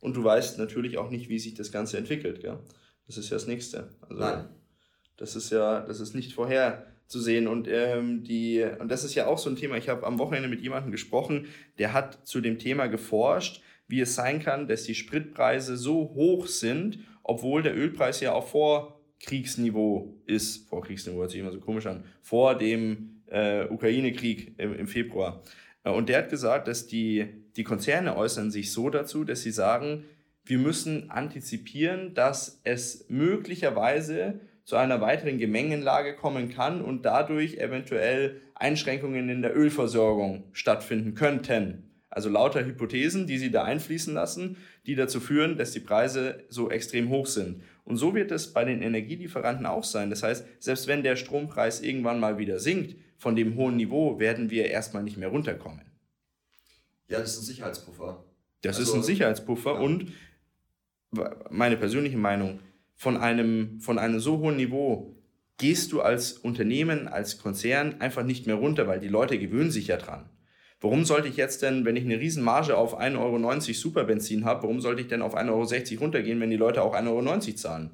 [0.00, 2.40] Und du weißt natürlich auch nicht, wie sich das Ganze entwickelt.
[2.40, 2.58] Gell?
[3.06, 3.90] Das ist ja das Nächste.
[4.00, 4.48] Also, Nein.
[5.16, 7.48] Das ist ja, das ist nicht vorher zu sehen.
[7.48, 9.76] Und, ähm, die, und das ist ja auch so ein Thema.
[9.76, 11.46] Ich habe am Wochenende mit jemandem gesprochen,
[11.78, 16.46] der hat zu dem Thema geforscht, wie es sein kann, dass die Spritpreise so hoch
[16.46, 20.68] sind, obwohl der Ölpreis ja auch vor Kriegsniveau ist.
[20.68, 22.04] Vor Kriegsniveau hört sich immer so komisch an.
[22.22, 25.42] Vor dem äh, Ukraine-Krieg im, im Februar.
[25.82, 29.50] Äh, und der hat gesagt, dass die, die Konzerne äußern sich so dazu, dass sie
[29.50, 30.04] sagen,
[30.44, 38.40] wir müssen antizipieren, dass es möglicherweise zu einer weiteren Gemengenlage kommen kann und dadurch eventuell
[38.54, 41.90] Einschränkungen in der Ölversorgung stattfinden könnten.
[42.08, 46.70] Also lauter Hypothesen, die sie da einfließen lassen, die dazu führen, dass die Preise so
[46.70, 47.64] extrem hoch sind.
[47.82, 50.08] Und so wird es bei den Energielieferanten auch sein.
[50.08, 54.50] Das heißt, selbst wenn der Strompreis irgendwann mal wieder sinkt, von dem hohen Niveau werden
[54.50, 55.82] wir erstmal nicht mehr runterkommen.
[57.08, 58.24] Ja, das ist ein Sicherheitspuffer.
[58.62, 59.80] Das also, ist ein Sicherheitspuffer ja.
[59.80, 60.12] und
[61.50, 62.60] meine persönliche Meinung,
[63.00, 65.16] von einem, von einem so hohen Niveau
[65.56, 69.86] gehst du als Unternehmen, als Konzern einfach nicht mehr runter, weil die Leute gewöhnen sich
[69.86, 70.28] ja dran.
[70.82, 74.82] Warum sollte ich jetzt denn, wenn ich eine Riesenmarge auf 1,90 Euro Superbenzin habe, warum
[74.82, 77.90] sollte ich denn auf 1,60 Euro runtergehen, wenn die Leute auch 1,90 Euro zahlen?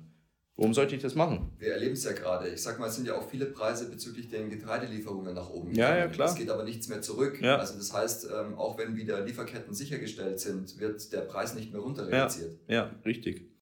[0.57, 1.53] Warum sollte ich das machen?
[1.59, 2.49] Wir erleben es ja gerade.
[2.49, 5.99] Ich sag mal, es sind ja auch viele Preise bezüglich den Getreidelieferungen nach oben gegangen.
[5.99, 6.31] Ja, ja, klar.
[6.31, 7.40] Es geht aber nichts mehr zurück.
[7.40, 7.59] Ja.
[7.59, 11.83] Also das heißt, ähm, auch wenn wieder Lieferketten sichergestellt sind, wird der Preis nicht mehr
[11.83, 12.59] runter reduziert.
[12.66, 13.56] Ja, ja richtig.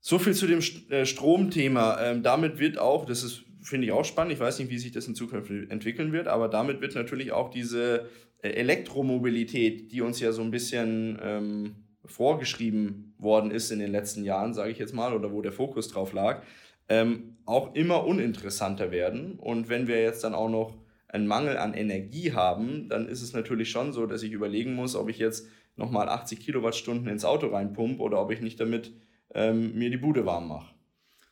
[0.00, 1.98] So viel zu dem äh, Stromthema.
[2.00, 4.32] Ähm, damit wird auch, das ist finde ich auch spannend.
[4.32, 7.50] Ich weiß nicht, wie sich das in Zukunft entwickeln wird, aber damit wird natürlich auch
[7.50, 8.08] diese
[8.42, 14.24] äh, Elektromobilität, die uns ja so ein bisschen ähm, vorgeschrieben worden ist in den letzten
[14.24, 16.42] Jahren, sage ich jetzt mal, oder wo der Fokus drauf lag,
[16.88, 19.38] ähm, auch immer uninteressanter werden.
[19.38, 20.76] Und wenn wir jetzt dann auch noch
[21.08, 24.96] einen Mangel an Energie haben, dann ist es natürlich schon so, dass ich überlegen muss,
[24.96, 28.92] ob ich jetzt nochmal 80 Kilowattstunden ins Auto reinpumpe oder ob ich nicht damit
[29.34, 30.75] ähm, mir die Bude warm mache.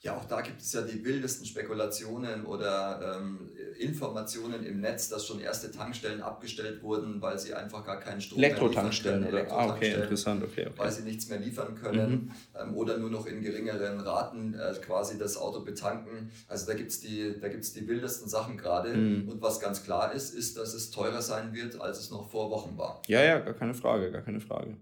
[0.05, 5.27] Ja, auch da gibt es ja die wildesten Spekulationen oder ähm, Informationen im Netz, dass
[5.27, 9.61] schon erste Tankstellen abgestellt wurden, weil sie einfach gar keinen Strom Elektro-Tankstellen mehr liefern können.
[9.61, 9.71] Oder?
[9.71, 10.75] Ah, okay, interessant, okay, okay.
[10.77, 12.31] Weil sie nichts mehr liefern können mhm.
[12.61, 16.31] ähm, oder nur noch in geringeren Raten äh, quasi das Auto betanken.
[16.49, 17.35] Also da gibt es die,
[17.75, 18.95] die wildesten Sachen gerade.
[18.95, 19.31] Mhm.
[19.31, 22.51] Und was ganz klar ist, ist, dass es teurer sein wird, als es noch vor
[22.51, 23.01] Wochen war.
[23.07, 24.77] Ja, ja, gar keine Frage, gar keine Frage.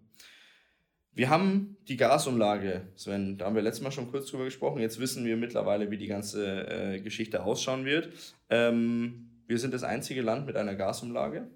[1.14, 4.80] Wir haben die Gasumlage, Sven, da haben wir letztes Mal schon kurz drüber gesprochen.
[4.80, 8.08] Jetzt wissen wir mittlerweile, wie die ganze äh, Geschichte ausschauen wird.
[8.48, 11.50] Ähm, wir sind das einzige Land mit einer Gasumlage.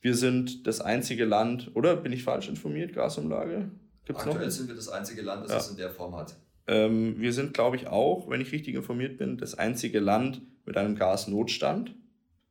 [0.00, 3.70] Wir sind das einzige Land, oder bin ich falsch informiert, Gasumlage?
[4.04, 4.52] Gibt's Aktuell noch?
[4.52, 5.58] sind wir das einzige Land, das ja.
[5.58, 6.36] es in der Form hat.
[6.68, 10.76] Ähm, wir sind, glaube ich, auch, wenn ich richtig informiert bin, das einzige Land mit
[10.76, 11.96] einem Gasnotstand,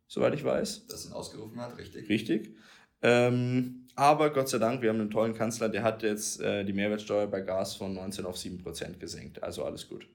[0.08, 0.88] soweit ich weiß.
[0.88, 2.10] Das ihn ausgerufen hat, richtig.
[2.10, 2.56] Richtig.
[3.02, 6.72] Ähm, aber Gott sei Dank, wir haben einen tollen Kanzler, der hat jetzt äh, die
[6.72, 9.44] Mehrwertsteuer bei Gas von 19 auf 7 Prozent gesenkt.
[9.44, 10.08] Also alles gut.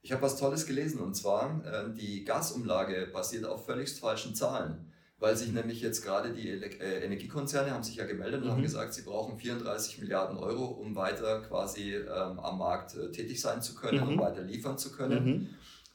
[0.00, 4.90] Ich habe was Tolles gelesen und zwar, äh, die Gasumlage basiert auf völligst falschen Zahlen.
[5.18, 8.52] Weil sich nämlich jetzt gerade die äh, Energiekonzerne haben sich ja gemeldet und mhm.
[8.52, 13.40] haben gesagt, sie brauchen 34 Milliarden Euro, um weiter quasi ähm, am Markt äh, tätig
[13.40, 14.08] sein zu können, mhm.
[14.08, 15.24] um weiter liefern zu können.
[15.24, 15.48] Mhm.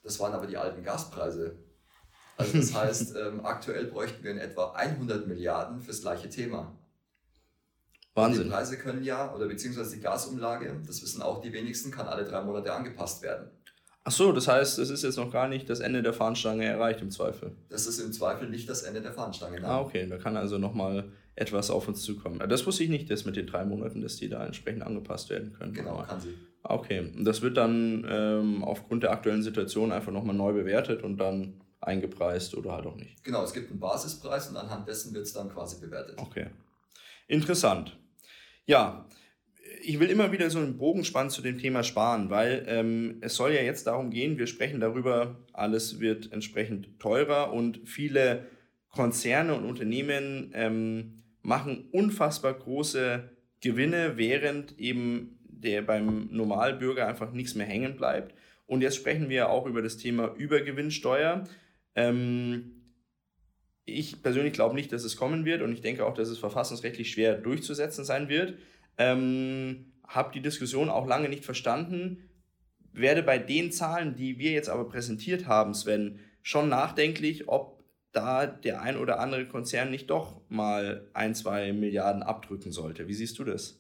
[0.04, 1.56] Das waren aber die alten Gaspreise.
[2.38, 6.78] Also das heißt, ähm, aktuell bräuchten wir in etwa 100 Milliarden fürs gleiche Thema.
[8.14, 8.46] Wahnsinn.
[8.46, 12.26] Die Preise können ja, oder beziehungsweise die Gasumlage, das wissen auch die wenigsten, kann alle
[12.26, 13.50] drei Monate angepasst werden.
[14.04, 17.02] Ach so, das heißt, es ist jetzt noch gar nicht das Ende der Fahnenstange erreicht
[17.02, 17.56] im Zweifel.
[17.70, 19.58] Das ist im Zweifel nicht das Ende der Fahnenstange.
[19.58, 19.70] Nein.
[19.70, 22.40] Ah, okay, da kann also nochmal etwas auf uns zukommen.
[22.50, 25.54] Das wusste ich nicht, dass mit den drei Monaten, dass die da entsprechend angepasst werden
[25.54, 25.74] können.
[25.74, 26.34] Genau, Aber, kann sie.
[26.64, 31.18] Okay, und das wird dann ähm, aufgrund der aktuellen Situation einfach nochmal neu bewertet und
[31.18, 33.24] dann eingepreist oder halt auch nicht.
[33.24, 36.18] Genau, es gibt einen Basispreis und anhand dessen wird es dann quasi bewertet.
[36.18, 36.48] Okay.
[37.28, 37.98] Interessant.
[38.66, 39.08] Ja,
[39.84, 43.36] ich will immer wieder so einen Bogen spannen zu dem Thema Sparen, weil ähm, es
[43.36, 48.46] soll ja jetzt darum gehen, wir sprechen darüber, alles wird entsprechend teurer und viele
[48.90, 53.30] Konzerne und Unternehmen ähm, machen unfassbar große
[53.62, 58.36] Gewinne, während eben der beim Normalbürger einfach nichts mehr hängen bleibt.
[58.66, 61.44] Und jetzt sprechen wir auch über das Thema Übergewinnsteuer.
[61.96, 62.81] Ähm,
[63.94, 67.12] ich persönlich glaube nicht, dass es kommen wird und ich denke auch, dass es verfassungsrechtlich
[67.12, 68.56] schwer durchzusetzen sein wird.
[68.98, 72.30] Ähm, habe die Diskussion auch lange nicht verstanden.
[72.94, 78.46] Werde bei den Zahlen, die wir jetzt aber präsentiert haben, Sven, schon nachdenklich, ob da
[78.46, 83.08] der ein oder andere Konzern nicht doch mal ein, zwei Milliarden abdrücken sollte.
[83.08, 83.80] Wie siehst du das?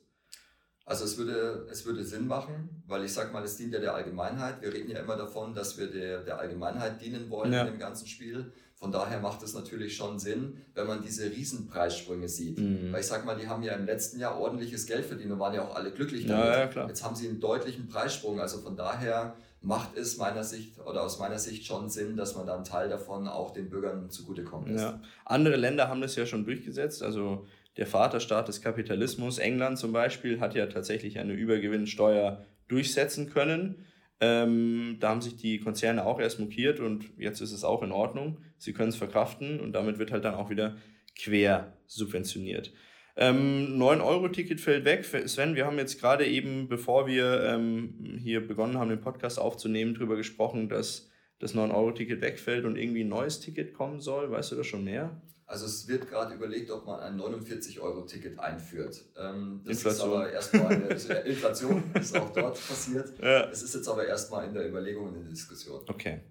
[0.85, 3.93] Also es würde, es würde Sinn machen, weil ich sage mal, es dient ja der
[3.93, 4.61] Allgemeinheit.
[4.61, 7.61] Wir reden ja immer davon, dass wir der, der Allgemeinheit dienen wollen ja.
[7.61, 8.51] in dem ganzen Spiel.
[8.81, 12.57] Von daher macht es natürlich schon Sinn, wenn man diese Riesenpreissprünge sieht.
[12.57, 12.91] Mhm.
[12.91, 15.53] Weil ich sag mal, die haben ja im letzten Jahr ordentliches Geld verdient und waren
[15.53, 16.73] ja auch alle glücklich damit.
[16.73, 16.87] Ja, ja.
[16.87, 18.41] Jetzt haben sie einen deutlichen Preissprung.
[18.41, 22.47] Also von daher macht es meiner Sicht oder aus meiner Sicht schon Sinn, dass man
[22.47, 24.71] dann Teil davon auch den Bürgern zugutekommt.
[24.71, 24.99] Ja.
[25.25, 27.03] Andere Länder haben das ja schon durchgesetzt.
[27.03, 27.45] Also
[27.77, 33.85] der Vaterstaat des Kapitalismus, England zum Beispiel, hat ja tatsächlich eine Übergewinnsteuer durchsetzen können.
[34.21, 37.91] Ähm, da haben sich die Konzerne auch erst mokiert und jetzt ist es auch in
[37.91, 38.37] Ordnung.
[38.57, 40.77] Sie können es verkraften und damit wird halt dann auch wieder
[41.17, 42.71] quer subventioniert.
[43.17, 45.03] Ähm, 9-Euro-Ticket fällt weg.
[45.03, 49.95] Sven, wir haben jetzt gerade eben, bevor wir ähm, hier begonnen haben, den Podcast aufzunehmen,
[49.95, 54.31] darüber gesprochen, dass das 9-Euro-Ticket wegfällt und irgendwie ein neues Ticket kommen soll.
[54.31, 55.19] Weißt du da schon mehr?
[55.51, 59.03] Also es wird gerade überlegt, ob man ein 49-Euro-Ticket einführt.
[59.17, 60.09] Ähm, das Inflation.
[60.09, 60.87] ist aber erstmal eine
[61.25, 63.13] Inflation, ist auch dort passiert.
[63.21, 63.49] Ja.
[63.49, 65.81] Es ist jetzt aber erstmal in der Überlegung und in der Diskussion.
[65.89, 66.21] Okay.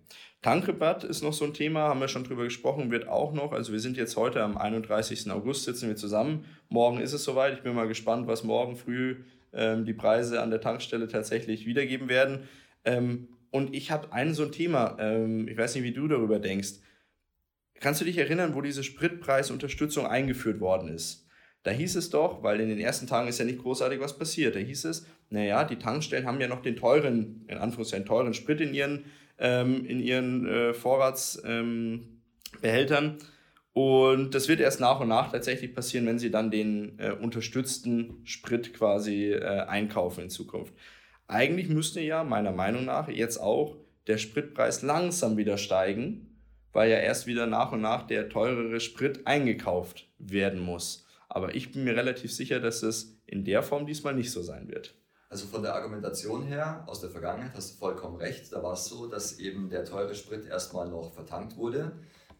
[0.40, 3.52] Tankrabatt ist noch so ein Thema, haben wir schon drüber gesprochen, wird auch noch.
[3.52, 5.30] Also wir sind jetzt heute am 31.
[5.30, 6.46] August, sitzen wir zusammen.
[6.70, 7.52] Morgen ist es soweit.
[7.52, 9.16] Ich bin mal gespannt, was morgen früh
[9.52, 12.48] ähm, die Preise an der Tankstelle tatsächlich wiedergeben werden.
[12.86, 16.38] Ähm, und ich habe ein so ein Thema, ähm, ich weiß nicht, wie du darüber
[16.38, 16.76] denkst.
[17.80, 21.26] Kannst du dich erinnern, wo diese Spritpreisunterstützung eingeführt worden ist?
[21.62, 24.54] Da hieß es doch, weil in den ersten Tagen ist ja nicht großartig was passiert,
[24.54, 28.60] da hieß es, naja, die Tankstellen haben ja noch den teuren, in Anführungszeichen teuren Sprit
[28.60, 29.04] in ihren,
[29.38, 32.08] ähm, in ihren äh, Vorratsbehältern.
[32.62, 33.16] Ähm,
[33.72, 38.20] und das wird erst nach und nach tatsächlich passieren, wenn sie dann den äh, unterstützten
[38.24, 40.74] Sprit quasi äh, einkaufen in Zukunft.
[41.28, 43.76] Eigentlich müsste ja meiner Meinung nach jetzt auch
[44.08, 46.29] der Spritpreis langsam wieder steigen,
[46.72, 51.06] weil ja erst wieder nach und nach der teurere Sprit eingekauft werden muss.
[51.28, 54.68] Aber ich bin mir relativ sicher, dass es in der Form diesmal nicht so sein
[54.68, 54.94] wird.
[55.28, 58.52] Also von der Argumentation her, aus der Vergangenheit hast du vollkommen recht.
[58.52, 61.92] Da war es so, dass eben der teure Sprit erstmal noch vertankt wurde.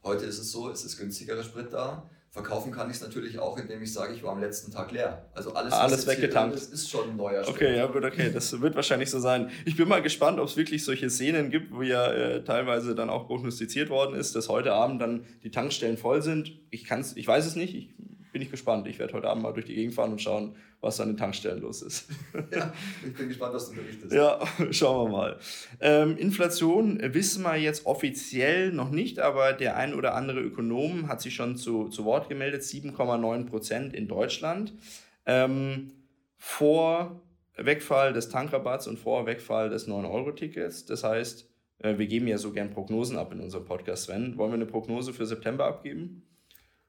[0.03, 2.11] Heute ist es so, es ist günstigerer Sprit da.
[2.33, 5.29] Verkaufen kann ich es natürlich auch, indem ich sage, ich war am letzten Tag leer.
[5.35, 6.55] Also alles, alles weggetankt.
[6.55, 7.57] Ist, ist schon ein neuer Sprit.
[7.57, 9.51] Okay, ja gut, okay, das wird wahrscheinlich so sein.
[9.65, 13.11] Ich bin mal gespannt, ob es wirklich solche Szenen gibt, wo ja äh, teilweise dann
[13.11, 16.53] auch prognostiziert worden ist, dass heute Abend dann die Tankstellen voll sind.
[16.71, 17.75] Ich kann's, ich weiß es nicht.
[17.75, 17.95] Ich
[18.33, 18.87] bin ich gespannt.
[18.87, 21.61] Ich werde heute Abend mal durch die Gegend fahren und schauen, was an den Tankstellen
[21.61, 22.09] los ist.
[22.55, 22.73] Ja,
[23.07, 24.13] ich bin gespannt, was du berichtest.
[24.13, 24.41] Ja,
[24.71, 25.39] schauen wir mal.
[25.81, 31.21] Ähm, Inflation wissen wir jetzt offiziell noch nicht, aber der ein oder andere Ökonom hat
[31.21, 32.63] sich schon zu, zu Wort gemeldet.
[32.63, 34.73] 7,9 Prozent in Deutschland.
[35.27, 35.93] Ähm,
[36.37, 37.21] vor
[37.57, 40.87] Wegfall des Tankrabatts und vor Wegfall des 9-Euro-Tickets.
[40.87, 44.37] Das heißt, äh, wir geben ja so gern Prognosen ab in unserem Podcast, Sven.
[44.37, 46.23] Wollen wir eine Prognose für September abgeben?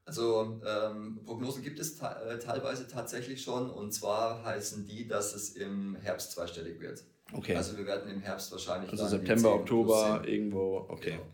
[0.06, 5.52] Also ähm, Prognosen gibt es äh, teilweise tatsächlich schon und zwar heißen die, dass es
[5.52, 7.04] im Herbst zweistellig wird.
[7.34, 7.56] Okay.
[7.56, 8.92] Also wir werden im Herbst wahrscheinlich.
[8.92, 10.86] Also September, Oktober irgendwo.
[10.90, 11.12] Okay.
[11.12, 11.26] Genau.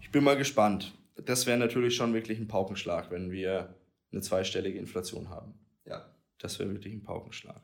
[0.00, 0.92] Ich bin mal gespannt.
[1.24, 3.74] Das wäre natürlich schon wirklich ein Paukenschlag, wenn wir
[4.12, 5.54] eine zweistellige Inflation haben.
[5.86, 6.04] Ja.
[6.38, 7.60] Das wäre wirklich ein Paukenschlag.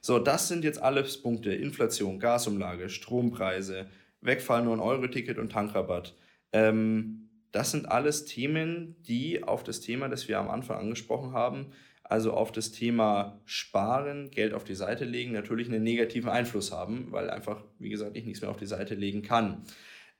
[0.00, 1.54] So, das sind jetzt alles Punkte.
[1.54, 3.86] Inflation, Gasumlage, Strompreise,
[4.20, 6.14] Wegfall nur ein Euro-Ticket und Tankrabatt.
[6.52, 7.23] Ähm,
[7.54, 11.66] das sind alles Themen, die auf das Thema, das wir am Anfang angesprochen haben,
[12.02, 17.12] also auf das Thema Sparen, Geld auf die Seite legen, natürlich einen negativen Einfluss haben,
[17.12, 19.62] weil einfach, wie gesagt, ich nichts mehr auf die Seite legen kann.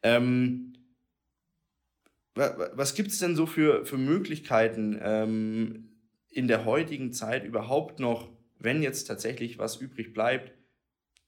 [0.05, 0.75] Ähm,
[2.37, 5.89] was gibt es denn so für, für Möglichkeiten ähm,
[6.29, 8.29] in der heutigen Zeit überhaupt noch,
[8.61, 10.54] wenn jetzt tatsächlich was übrig bleibt,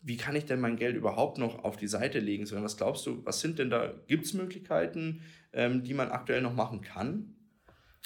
[0.07, 2.47] wie kann ich denn mein Geld überhaupt noch auf die Seite legen?
[2.47, 5.21] Sondern was glaubst du, was sind denn da, gibt es Möglichkeiten,
[5.53, 7.35] ähm, die man aktuell noch machen kann?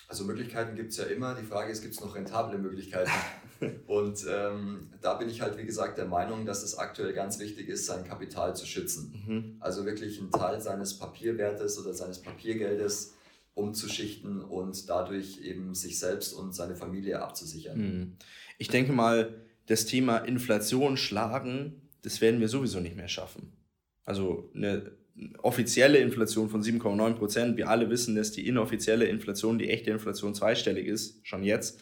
[0.08, 1.34] Also Möglichkeiten gibt es ja immer.
[1.34, 3.10] Die Frage ist, gibt es noch rentable Möglichkeiten?
[3.86, 7.68] Und ähm, da bin ich halt, wie gesagt, der Meinung, dass es aktuell ganz wichtig
[7.68, 9.12] ist, sein Kapital zu schützen.
[9.26, 9.56] Mhm.
[9.60, 13.14] Also wirklich einen Teil seines Papierwertes oder seines Papiergeldes
[13.52, 17.78] umzuschichten und dadurch eben sich selbst und seine Familie abzusichern.
[17.78, 18.16] Mhm.
[18.56, 19.34] Ich denke mal,
[19.66, 23.52] das Thema Inflation schlagen, das werden wir sowieso nicht mehr schaffen.
[24.04, 24.92] Also eine
[25.38, 27.56] offizielle Inflation von 7,9 Prozent.
[27.56, 31.80] Wir alle wissen, dass die inoffizielle Inflation, die echte Inflation zweistellig ist, schon jetzt.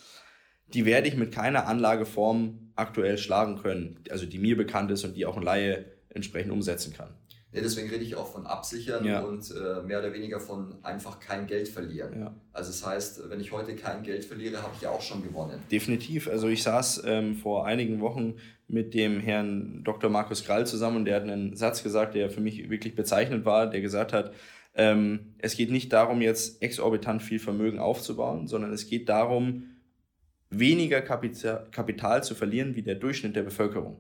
[0.74, 5.16] Die werde ich mit keiner Anlageform aktuell schlagen können, also die mir bekannt ist und
[5.16, 7.14] die auch ein Laie entsprechend umsetzen kann.
[7.52, 9.20] Deswegen rede ich auch von Absichern ja.
[9.20, 12.20] und äh, mehr oder weniger von einfach kein Geld verlieren.
[12.20, 12.34] Ja.
[12.52, 15.62] Also das heißt, wenn ich heute kein Geld verliere, habe ich ja auch schon gewonnen.
[15.70, 16.28] Definitiv.
[16.28, 18.34] Also ich saß ähm, vor einigen Wochen
[18.68, 20.10] mit dem Herrn Dr.
[20.10, 23.70] Markus Krall zusammen und der hat einen Satz gesagt, der für mich wirklich bezeichnend war,
[23.70, 24.34] der gesagt hat,
[24.74, 29.64] ähm, es geht nicht darum, jetzt exorbitant viel Vermögen aufzubauen, sondern es geht darum,
[30.50, 33.96] weniger Kapital, Kapital zu verlieren wie der Durchschnitt der Bevölkerung.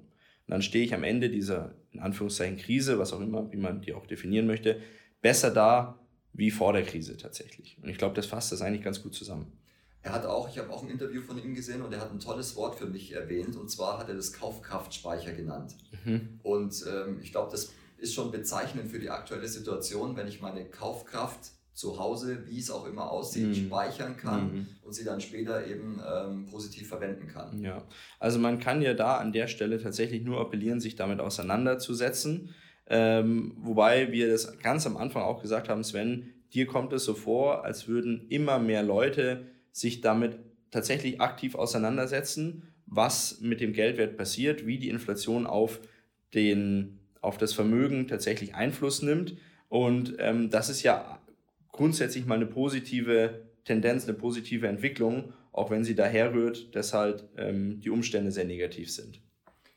[0.48, 3.82] Und dann stehe ich am Ende dieser, in Anführungszeichen, Krise, was auch immer, wie man
[3.82, 4.80] die auch definieren möchte,
[5.20, 6.00] besser da
[6.32, 7.76] wie vor der Krise tatsächlich.
[7.82, 9.52] Und ich glaube, das fasst das eigentlich ganz gut zusammen.
[10.00, 12.18] Er hat auch, ich habe auch ein Interview von ihm gesehen und er hat ein
[12.18, 15.76] tolles Wort für mich erwähnt und zwar hat er das Kaufkraftspeicher genannt.
[16.06, 16.40] Mhm.
[16.42, 20.64] Und ähm, ich glaube, das ist schon bezeichnend für die aktuelle Situation, wenn ich meine
[20.64, 23.54] Kaufkraft zu Hause, wie es auch immer aussieht, mhm.
[23.54, 24.66] speichern kann mhm.
[24.82, 27.62] und sie dann später eben ähm, positiv verwenden kann.
[27.62, 27.84] Ja,
[28.18, 32.52] also man kann ja da an der Stelle tatsächlich nur appellieren, sich damit auseinanderzusetzen.
[32.88, 37.14] Ähm, wobei wir das ganz am Anfang auch gesagt haben, Sven, dir kommt es so
[37.14, 40.36] vor, als würden immer mehr Leute sich damit
[40.72, 45.78] tatsächlich aktiv auseinandersetzen, was mit dem Geldwert passiert, wie die Inflation auf,
[46.34, 49.36] den, auf das Vermögen tatsächlich Einfluss nimmt.
[49.68, 51.17] Und ähm, das ist ja
[51.78, 57.28] grundsätzlich mal eine positive Tendenz, eine positive Entwicklung, auch wenn sie daher rührt, dass halt
[57.36, 59.20] ähm, die Umstände sehr negativ sind.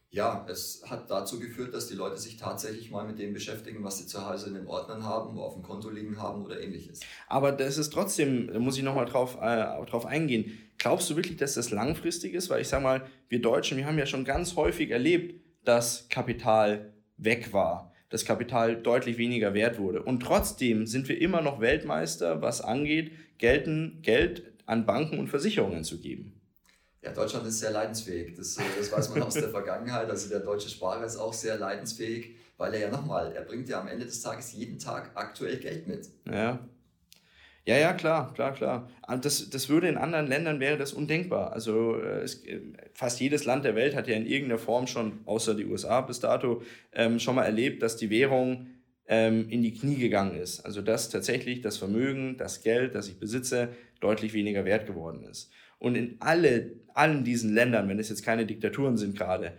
[0.10, 4.00] Ja, es hat dazu geführt, dass die Leute sich tatsächlich mal mit dem beschäftigen, was
[4.00, 7.02] sie zu Hause in den Ordnern haben, wo auf dem Konto liegen haben oder ähnliches.
[7.28, 10.58] Aber das ist trotzdem, da muss ich nochmal drauf, äh, drauf eingehen.
[10.80, 12.50] Glaubst du wirklich, dass das langfristig ist?
[12.50, 16.94] Weil ich sage mal, wir Deutschen, wir haben ja schon ganz häufig erlebt, dass Kapital
[17.18, 20.04] weg war das Kapital deutlich weniger wert wurde.
[20.04, 25.84] Und trotzdem sind wir immer noch Weltmeister, was angeht, gelten, Geld an Banken und Versicherungen
[25.84, 26.40] zu geben.
[27.02, 28.36] Ja, Deutschland ist sehr leidensfähig.
[28.36, 30.08] Das, äh, das weiß man aus der Vergangenheit.
[30.10, 33.82] Also der deutsche Sparer ist auch sehr leidensfähig, weil er ja nochmal, er bringt ja
[33.82, 36.08] am Ende des Tages jeden Tag aktuell Geld mit.
[36.30, 36.60] Ja,
[37.66, 38.90] ja, ja, klar, klar, klar.
[39.22, 41.54] Das, das würde in anderen Ländern wäre das undenkbar.
[41.54, 42.60] Also äh, es, äh,
[42.94, 46.20] fast jedes Land der Welt hat ja in irgendeiner Form schon, außer die USA bis
[46.20, 48.68] dato, ähm, schon mal erlebt, dass die Währung
[49.08, 50.62] ähm, in die Knie gegangen ist.
[50.62, 53.70] Also dass tatsächlich das Vermögen, das Geld, das ich besitze,
[54.00, 55.52] deutlich weniger wert geworden ist.
[55.78, 59.54] Und in alle, allen diesen Ländern, wenn es jetzt keine Diktaturen sind gerade,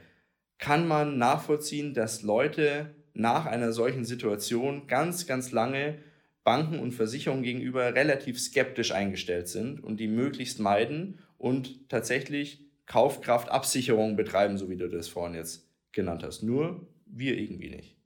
[0.58, 5.98] kann man nachvollziehen, dass Leute nach einer solchen Situation ganz, ganz lange
[6.44, 14.16] Banken und Versicherungen gegenüber relativ skeptisch eingestellt sind und die möglichst meiden und tatsächlich Kaufkraftabsicherung
[14.16, 16.42] betreiben, so wie du das vorhin jetzt genannt hast.
[16.42, 17.96] Nur wir irgendwie nicht.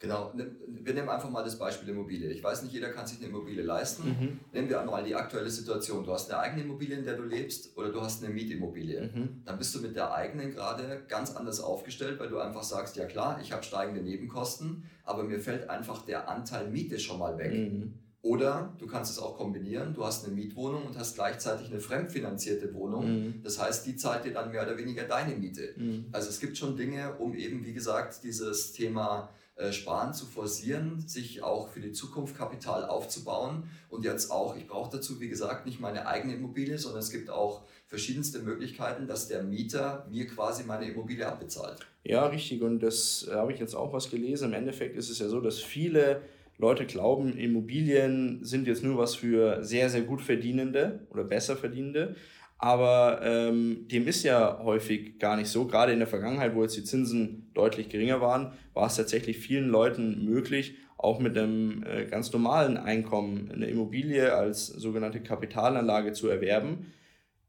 [0.00, 2.30] Genau, wir nehmen einfach mal das Beispiel Immobilie.
[2.30, 4.08] Ich weiß nicht, jeder kann sich eine Immobilie leisten.
[4.08, 4.40] Mhm.
[4.50, 6.04] Nehmen wir einmal die aktuelle Situation.
[6.04, 9.10] Du hast eine eigene Immobilie, in der du lebst, oder du hast eine Mietimmobilie.
[9.14, 9.42] Mhm.
[9.44, 13.04] Dann bist du mit der eigenen gerade ganz anders aufgestellt, weil du einfach sagst, ja
[13.04, 17.52] klar, ich habe steigende Nebenkosten, aber mir fällt einfach der Anteil Miete schon mal weg.
[17.52, 17.92] Mhm.
[18.22, 22.72] Oder du kannst es auch kombinieren, du hast eine Mietwohnung und hast gleichzeitig eine fremdfinanzierte
[22.72, 23.06] Wohnung.
[23.06, 23.42] Mhm.
[23.42, 25.74] Das heißt, die zahlt dir dann mehr oder weniger deine Miete.
[25.76, 26.06] Mhm.
[26.12, 29.28] Also es gibt schon Dinge, um eben, wie gesagt, dieses Thema
[29.72, 34.96] Sparen zu forcieren, sich auch für die Zukunft Kapital aufzubauen und jetzt auch, ich brauche
[34.96, 39.42] dazu, wie gesagt, nicht meine eigene Immobilie, sondern es gibt auch verschiedenste Möglichkeiten, dass der
[39.42, 41.86] Mieter mir quasi meine Immobilie abbezahlt.
[42.04, 42.62] Ja, richtig.
[42.62, 44.48] Und das habe ich jetzt auch was gelesen.
[44.48, 46.22] Im Endeffekt ist es ja so, dass viele
[46.60, 52.16] Leute glauben, Immobilien sind jetzt nur was für sehr, sehr gut verdienende oder besser verdienende.
[52.62, 55.66] Aber ähm, dem ist ja häufig gar nicht so.
[55.66, 59.70] Gerade in der Vergangenheit, wo jetzt die Zinsen deutlich geringer waren, war es tatsächlich vielen
[59.70, 66.28] Leuten möglich, auch mit einem äh, ganz normalen Einkommen eine Immobilie als sogenannte Kapitalanlage zu
[66.28, 66.92] erwerben.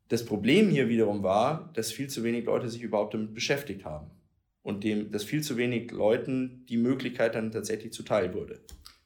[0.07, 4.11] Das Problem hier wiederum war, dass viel zu wenig Leute sich überhaupt damit beschäftigt haben
[4.63, 8.61] und dem, dass viel zu wenig Leuten die Möglichkeit dann tatsächlich zuteil wurde.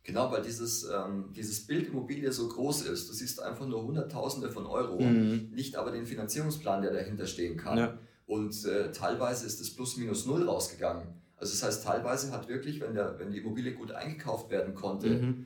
[0.06, 3.10] Genau, weil dieses, ähm, dieses Bild Immobilie so groß ist.
[3.10, 5.50] Du siehst einfach nur Hunderttausende von Euro, mhm.
[5.52, 7.78] nicht aber den Finanzierungsplan, der dahinter stehen kann.
[7.78, 7.98] Ja.
[8.28, 11.08] Und äh, teilweise ist es plus minus null rausgegangen.
[11.38, 15.10] Also das heißt, teilweise hat wirklich, wenn, der, wenn die Immobilie gut eingekauft werden konnte,
[15.10, 15.46] mhm.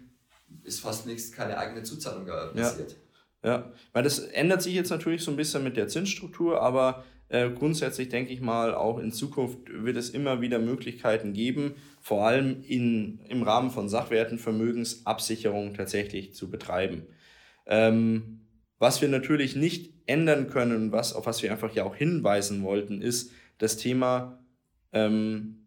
[0.64, 2.97] ist fast nichts, keine eigene Zuzahlung passiert.
[3.41, 3.49] Ja.
[3.49, 7.49] ja, weil das ändert sich jetzt natürlich so ein bisschen mit der Zinsstruktur, aber äh,
[7.51, 12.63] grundsätzlich denke ich mal, auch in Zukunft wird es immer wieder Möglichkeiten geben, vor allem
[12.63, 17.03] in, im Rahmen von Sachwertenvermögensabsicherung tatsächlich zu betreiben.
[17.67, 18.41] Ähm,
[18.80, 23.01] was wir natürlich nicht ändern können, was, auf was wir einfach ja auch hinweisen wollten,
[23.01, 24.43] ist das Thema,
[24.91, 25.65] ähm,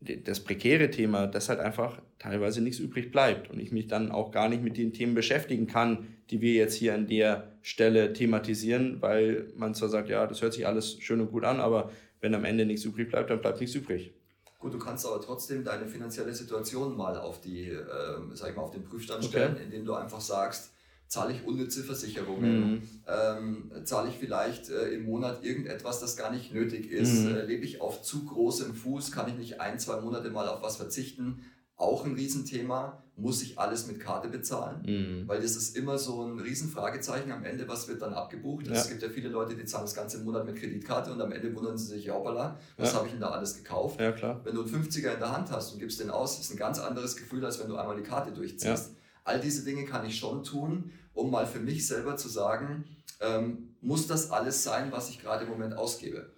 [0.00, 4.32] das prekäre Thema, dass halt einfach teilweise nichts übrig bleibt und ich mich dann auch
[4.32, 9.00] gar nicht mit den Themen beschäftigen kann, die wir jetzt hier an der Stelle thematisieren,
[9.00, 12.34] weil man zwar sagt, ja, das hört sich alles schön und gut an, aber wenn
[12.34, 14.14] am Ende nichts übrig bleibt, dann bleibt nichts übrig.
[14.58, 17.84] Gut, du kannst aber trotzdem deine finanzielle Situation mal auf die, äh,
[18.32, 19.64] sag ich mal, auf den Prüfstand stellen, okay.
[19.64, 20.72] indem du einfach sagst,
[21.08, 22.82] zahle ich unnütze Versicherungen, mhm.
[23.06, 27.34] ähm, zahle ich vielleicht äh, im Monat irgendetwas, das gar nicht nötig ist, mhm.
[27.34, 30.62] äh, lebe ich auf zu großem Fuß, kann ich nicht ein, zwei Monate mal auf
[30.62, 31.44] was verzichten.
[31.76, 34.82] Auch ein Riesenthema, muss ich alles mit Karte bezahlen?
[34.84, 35.28] Mhm.
[35.28, 38.66] Weil das ist immer so ein Riesenfragezeichen am Ende, was wird dann abgebucht?
[38.66, 38.72] Ja.
[38.72, 41.54] Es gibt ja viele Leute, die zahlen das ganze Monat mit Kreditkarte und am Ende
[41.54, 42.98] wundern sie sich, ja, hoppala, was ja.
[42.98, 44.00] habe ich denn da alles gekauft?
[44.00, 44.40] Ja, klar.
[44.44, 46.78] Wenn du einen 50er in der Hand hast und gibst den aus, ist ein ganz
[46.78, 48.94] anderes Gefühl, als wenn du einmal die Karte durchziehst.
[49.24, 52.84] All diese Dinge kann ich schon tun, um mal für mich selber zu sagen,
[53.20, 56.32] ähm, muss das alles sein, was ich gerade im Moment ausgebe?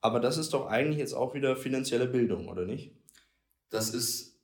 [0.00, 2.92] Aber das ist doch eigentlich jetzt auch wieder finanzielle Bildung, oder nicht?
[3.70, 4.35] Das ist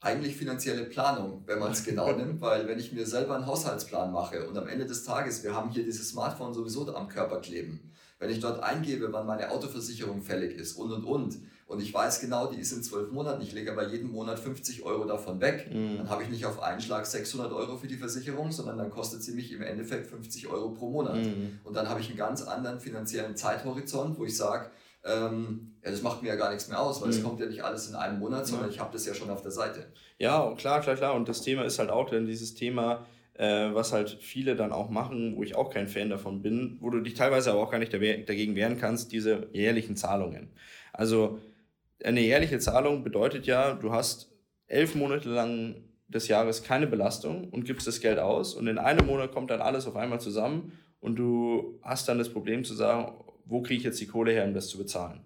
[0.00, 4.12] eigentlich finanzielle Planung, wenn man es genau nimmt, weil wenn ich mir selber einen Haushaltsplan
[4.12, 7.92] mache und am Ende des Tages, wir haben hier dieses Smartphone sowieso am Körper kleben,
[8.18, 12.20] wenn ich dort eingebe, wann meine Autoversicherung fällig ist und und und, und ich weiß
[12.20, 15.68] genau, die ist in zwölf Monaten, ich lege aber jeden Monat 50 Euro davon weg,
[15.70, 15.98] mhm.
[15.98, 19.22] dann habe ich nicht auf einen Schlag 600 Euro für die Versicherung, sondern dann kostet
[19.22, 21.16] sie mich im Endeffekt 50 Euro pro Monat.
[21.16, 21.60] Mhm.
[21.62, 24.70] Und dann habe ich einen ganz anderen finanziellen Zeithorizont, wo ich sage,
[25.04, 27.24] ähm, ja, das macht mir ja gar nichts mehr aus, weil es mhm.
[27.24, 28.74] kommt ja nicht alles in einem Monat, sondern ja.
[28.74, 29.86] ich habe das ja schon auf der Seite.
[30.18, 31.14] Ja, klar, klar, klar.
[31.14, 34.90] Und das Thema ist halt auch dann dieses Thema, äh, was halt viele dann auch
[34.90, 37.78] machen, wo ich auch kein Fan davon bin, wo du dich teilweise aber auch gar
[37.78, 40.50] nicht dagegen wehren kannst, diese jährlichen Zahlungen.
[40.92, 41.38] Also
[42.04, 44.30] eine jährliche Zahlung bedeutet ja, du hast
[44.66, 45.76] elf Monate lang
[46.08, 49.62] des Jahres keine Belastung und gibst das Geld aus und in einem Monat kommt dann
[49.62, 53.12] alles auf einmal zusammen und du hast dann das Problem zu sagen,
[53.46, 55.20] wo kriege ich jetzt die Kohle her, um das zu bezahlen.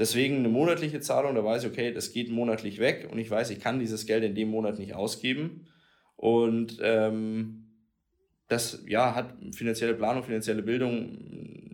[0.00, 3.50] Deswegen eine monatliche Zahlung, da weiß ich, okay, das geht monatlich weg und ich weiß,
[3.50, 5.66] ich kann dieses Geld in dem Monat nicht ausgeben.
[6.16, 7.66] Und ähm,
[8.48, 11.18] das ja, hat finanzielle Planung, finanzielle Bildung,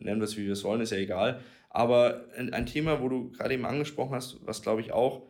[0.00, 1.38] nennen wir es wie wir es wollen, ist ja egal.
[1.70, 5.22] Aber ein, Thema, wo du gerade eben angesprochen hast, was glaube ich auch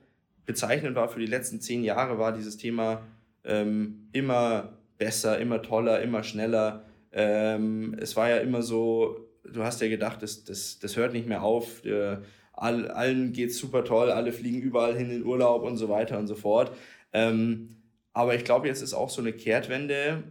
[0.47, 3.07] bezeichnend war für die letzten zehn Jahre, war dieses Thema
[3.45, 6.85] ähm, immer besser, immer toller, immer schneller.
[7.13, 11.29] Ähm, es war ja immer so, du hast ja gedacht, das, das, das hört nicht
[11.29, 11.85] mehr auf.
[11.85, 12.21] Äh,
[12.57, 16.27] all, allen es super toll, alle fliegen überall hin in Urlaub und so weiter und
[16.27, 16.73] so fort.
[17.13, 17.77] Ähm,
[18.13, 20.23] aber ich glaube, jetzt ist auch so eine Kehrtwende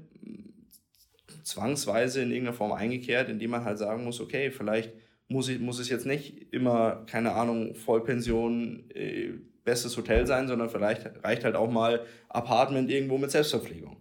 [1.44, 4.92] zwangsweise in irgendeiner Form eingekehrt, indem man halt sagen muss, okay, vielleicht
[5.28, 10.70] muss, ich, muss es jetzt nicht immer, keine Ahnung, Vollpension, äh, bestes Hotel sein, sondern
[10.70, 13.98] vielleicht reicht halt auch mal Apartment irgendwo mit Selbstverpflegung.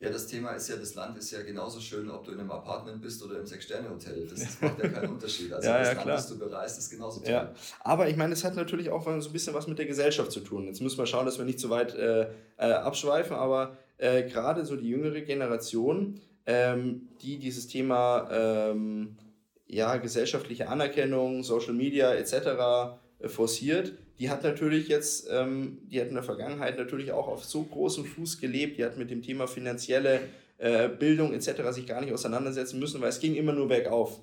[0.00, 2.50] Ja, das Thema ist ja, das Land ist ja genauso schön, ob du in einem
[2.50, 4.26] Apartment bist oder im Sechs-Sterne-Hotel.
[4.26, 5.52] Das, das, macht ja keinen Unterschied.
[5.52, 6.16] Also ja, das ja, Land, klar.
[6.16, 7.30] das du bereist, ist genauso toll.
[7.30, 7.52] Ja.
[7.80, 10.40] Aber ich meine, es hat natürlich auch so ein bisschen was mit der Gesellschaft zu
[10.40, 10.66] tun.
[10.66, 14.64] Jetzt müssen wir schauen, dass wir nicht zu weit äh, äh, abschweifen, aber äh, gerade
[14.64, 19.18] so die jüngere Generation, ähm, die dieses Thema ähm,
[19.66, 22.96] ja, gesellschaftliche Anerkennung, Social Media etc.
[23.18, 27.42] Äh, forciert, die hat natürlich jetzt, ähm, die hat in der Vergangenheit natürlich auch auf
[27.42, 30.20] so großem Fuß gelebt, die hat mit dem Thema finanzielle
[30.58, 31.72] äh, Bildung etc.
[31.72, 34.20] sich gar nicht auseinandersetzen müssen, weil es ging immer nur bergauf.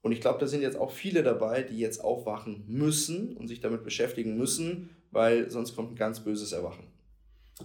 [0.00, 3.60] Und ich glaube, da sind jetzt auch viele dabei, die jetzt aufwachen müssen und sich
[3.60, 6.84] damit beschäftigen müssen, weil sonst kommt ein ganz böses Erwachen.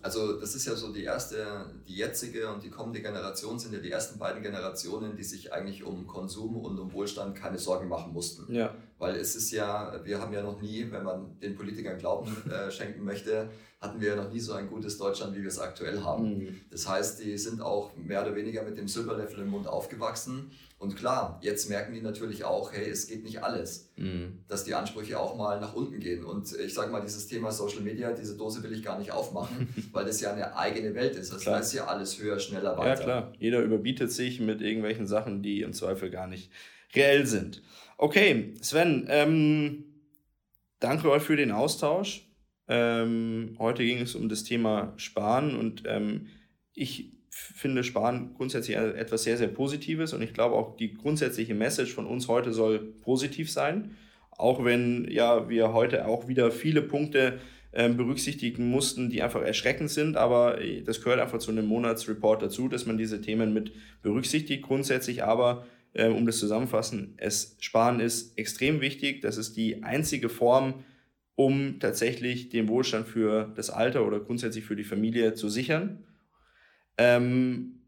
[0.01, 3.79] Also das ist ja so die erste, die jetzige und die kommende Generation sind ja
[3.79, 8.11] die ersten beiden Generationen, die sich eigentlich um Konsum und um Wohlstand keine Sorgen machen
[8.11, 8.53] mussten.
[8.53, 8.73] Ja.
[9.01, 12.69] Weil es ist ja, wir haben ja noch nie, wenn man den Politikern Glauben äh,
[12.69, 13.49] schenken möchte,
[13.79, 16.37] hatten wir ja noch nie so ein gutes Deutschland, wie wir es aktuell haben.
[16.37, 16.61] Mhm.
[16.69, 20.51] Das heißt, die sind auch mehr oder weniger mit dem Silberlöffel im Mund aufgewachsen.
[20.77, 24.43] Und klar, jetzt merken die natürlich auch, hey, es geht nicht alles, mhm.
[24.47, 26.23] dass die Ansprüche auch mal nach unten gehen.
[26.23, 29.67] Und ich sage mal, dieses Thema Social Media, diese Dose will ich gar nicht aufmachen,
[29.93, 31.33] weil das ja eine eigene Welt ist.
[31.33, 32.99] Das heißt ja alles höher, schneller, weiter.
[32.99, 33.33] Ja, klar.
[33.39, 36.51] Jeder überbietet sich mit irgendwelchen Sachen, die im Zweifel gar nicht
[36.93, 37.63] reell sind.
[38.03, 39.83] Okay, Sven, ähm,
[40.79, 42.27] danke euch für den Austausch.
[42.67, 46.25] Ähm, heute ging es um das Thema Sparen und ähm,
[46.73, 51.93] ich finde Sparen grundsätzlich etwas sehr, sehr Positives und ich glaube auch die grundsätzliche Message
[51.93, 53.95] von uns heute soll positiv sein.
[54.31, 57.39] auch wenn ja wir heute auch wieder viele Punkte
[57.71, 62.41] ähm, berücksichtigen mussten, die einfach erschreckend sind, aber äh, das gehört einfach zu einem Monatsreport
[62.41, 67.99] dazu, dass man diese Themen mit berücksichtigt grundsätzlich, aber äh, um das zusammenfassen, es Sparen
[67.99, 70.83] ist extrem wichtig, das ist die einzige Form,
[71.35, 76.05] um tatsächlich den Wohlstand für das Alter oder grundsätzlich für die Familie zu sichern.
[76.97, 77.81] Ähm,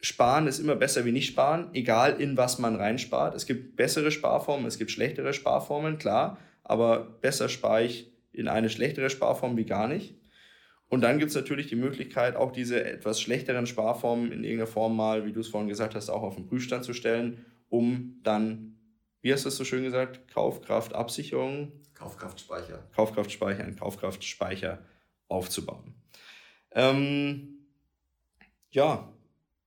[0.00, 3.34] sparen ist immer besser wie nicht sparen, egal in was man reinspart.
[3.34, 8.70] Es gibt bessere Sparformen, es gibt schlechtere Sparformen, klar, aber besser spare ich in eine
[8.70, 10.14] schlechtere Sparform wie gar nicht.
[10.88, 14.96] Und dann gibt es natürlich die Möglichkeit, auch diese etwas schlechteren Sparformen in irgendeiner Form
[14.96, 18.78] mal, wie du es vorhin gesagt hast, auch auf den Prüfstand zu stellen, um dann,
[19.20, 21.72] wie hast du es so schön gesagt, Kaufkraftabsicherung?
[21.94, 22.88] Kaufkraftspeicher.
[22.94, 24.78] Kaufkraftspeicher, einen Kaufkraftspeicher
[25.28, 25.94] aufzubauen.
[26.72, 27.66] Ähm,
[28.70, 29.12] ja,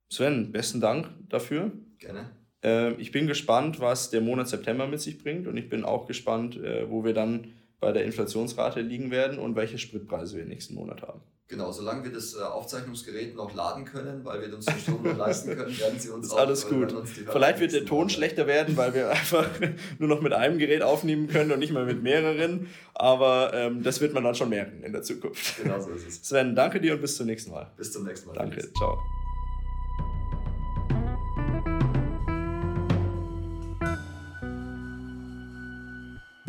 [0.09, 1.72] Sven, besten Dank dafür.
[1.99, 2.32] Gerne.
[2.63, 6.07] Äh, ich bin gespannt, was der Monat September mit sich bringt und ich bin auch
[6.07, 10.75] gespannt, äh, wo wir dann bei der Inflationsrate liegen werden und welche Spritpreise wir nächsten
[10.75, 11.21] Monat haben.
[11.51, 15.17] Genau, solange wir das äh, Aufzeichnungsgerät noch laden können, weil wir uns den Strom noch
[15.17, 16.95] leisten können, werden sie uns ist auch, alles gut.
[17.29, 19.49] Vielleicht wird der Ton schlechter werden, weil wir einfach
[19.99, 22.67] nur noch mit einem Gerät aufnehmen können und nicht mehr mit mehreren.
[22.93, 25.61] Aber ähm, das wird man dann schon merken in der Zukunft.
[25.61, 26.23] Genau so ist es.
[26.23, 27.69] Sven, danke dir und bis zum nächsten Mal.
[27.75, 28.36] Bis zum nächsten Mal.
[28.36, 28.97] Danke, ciao.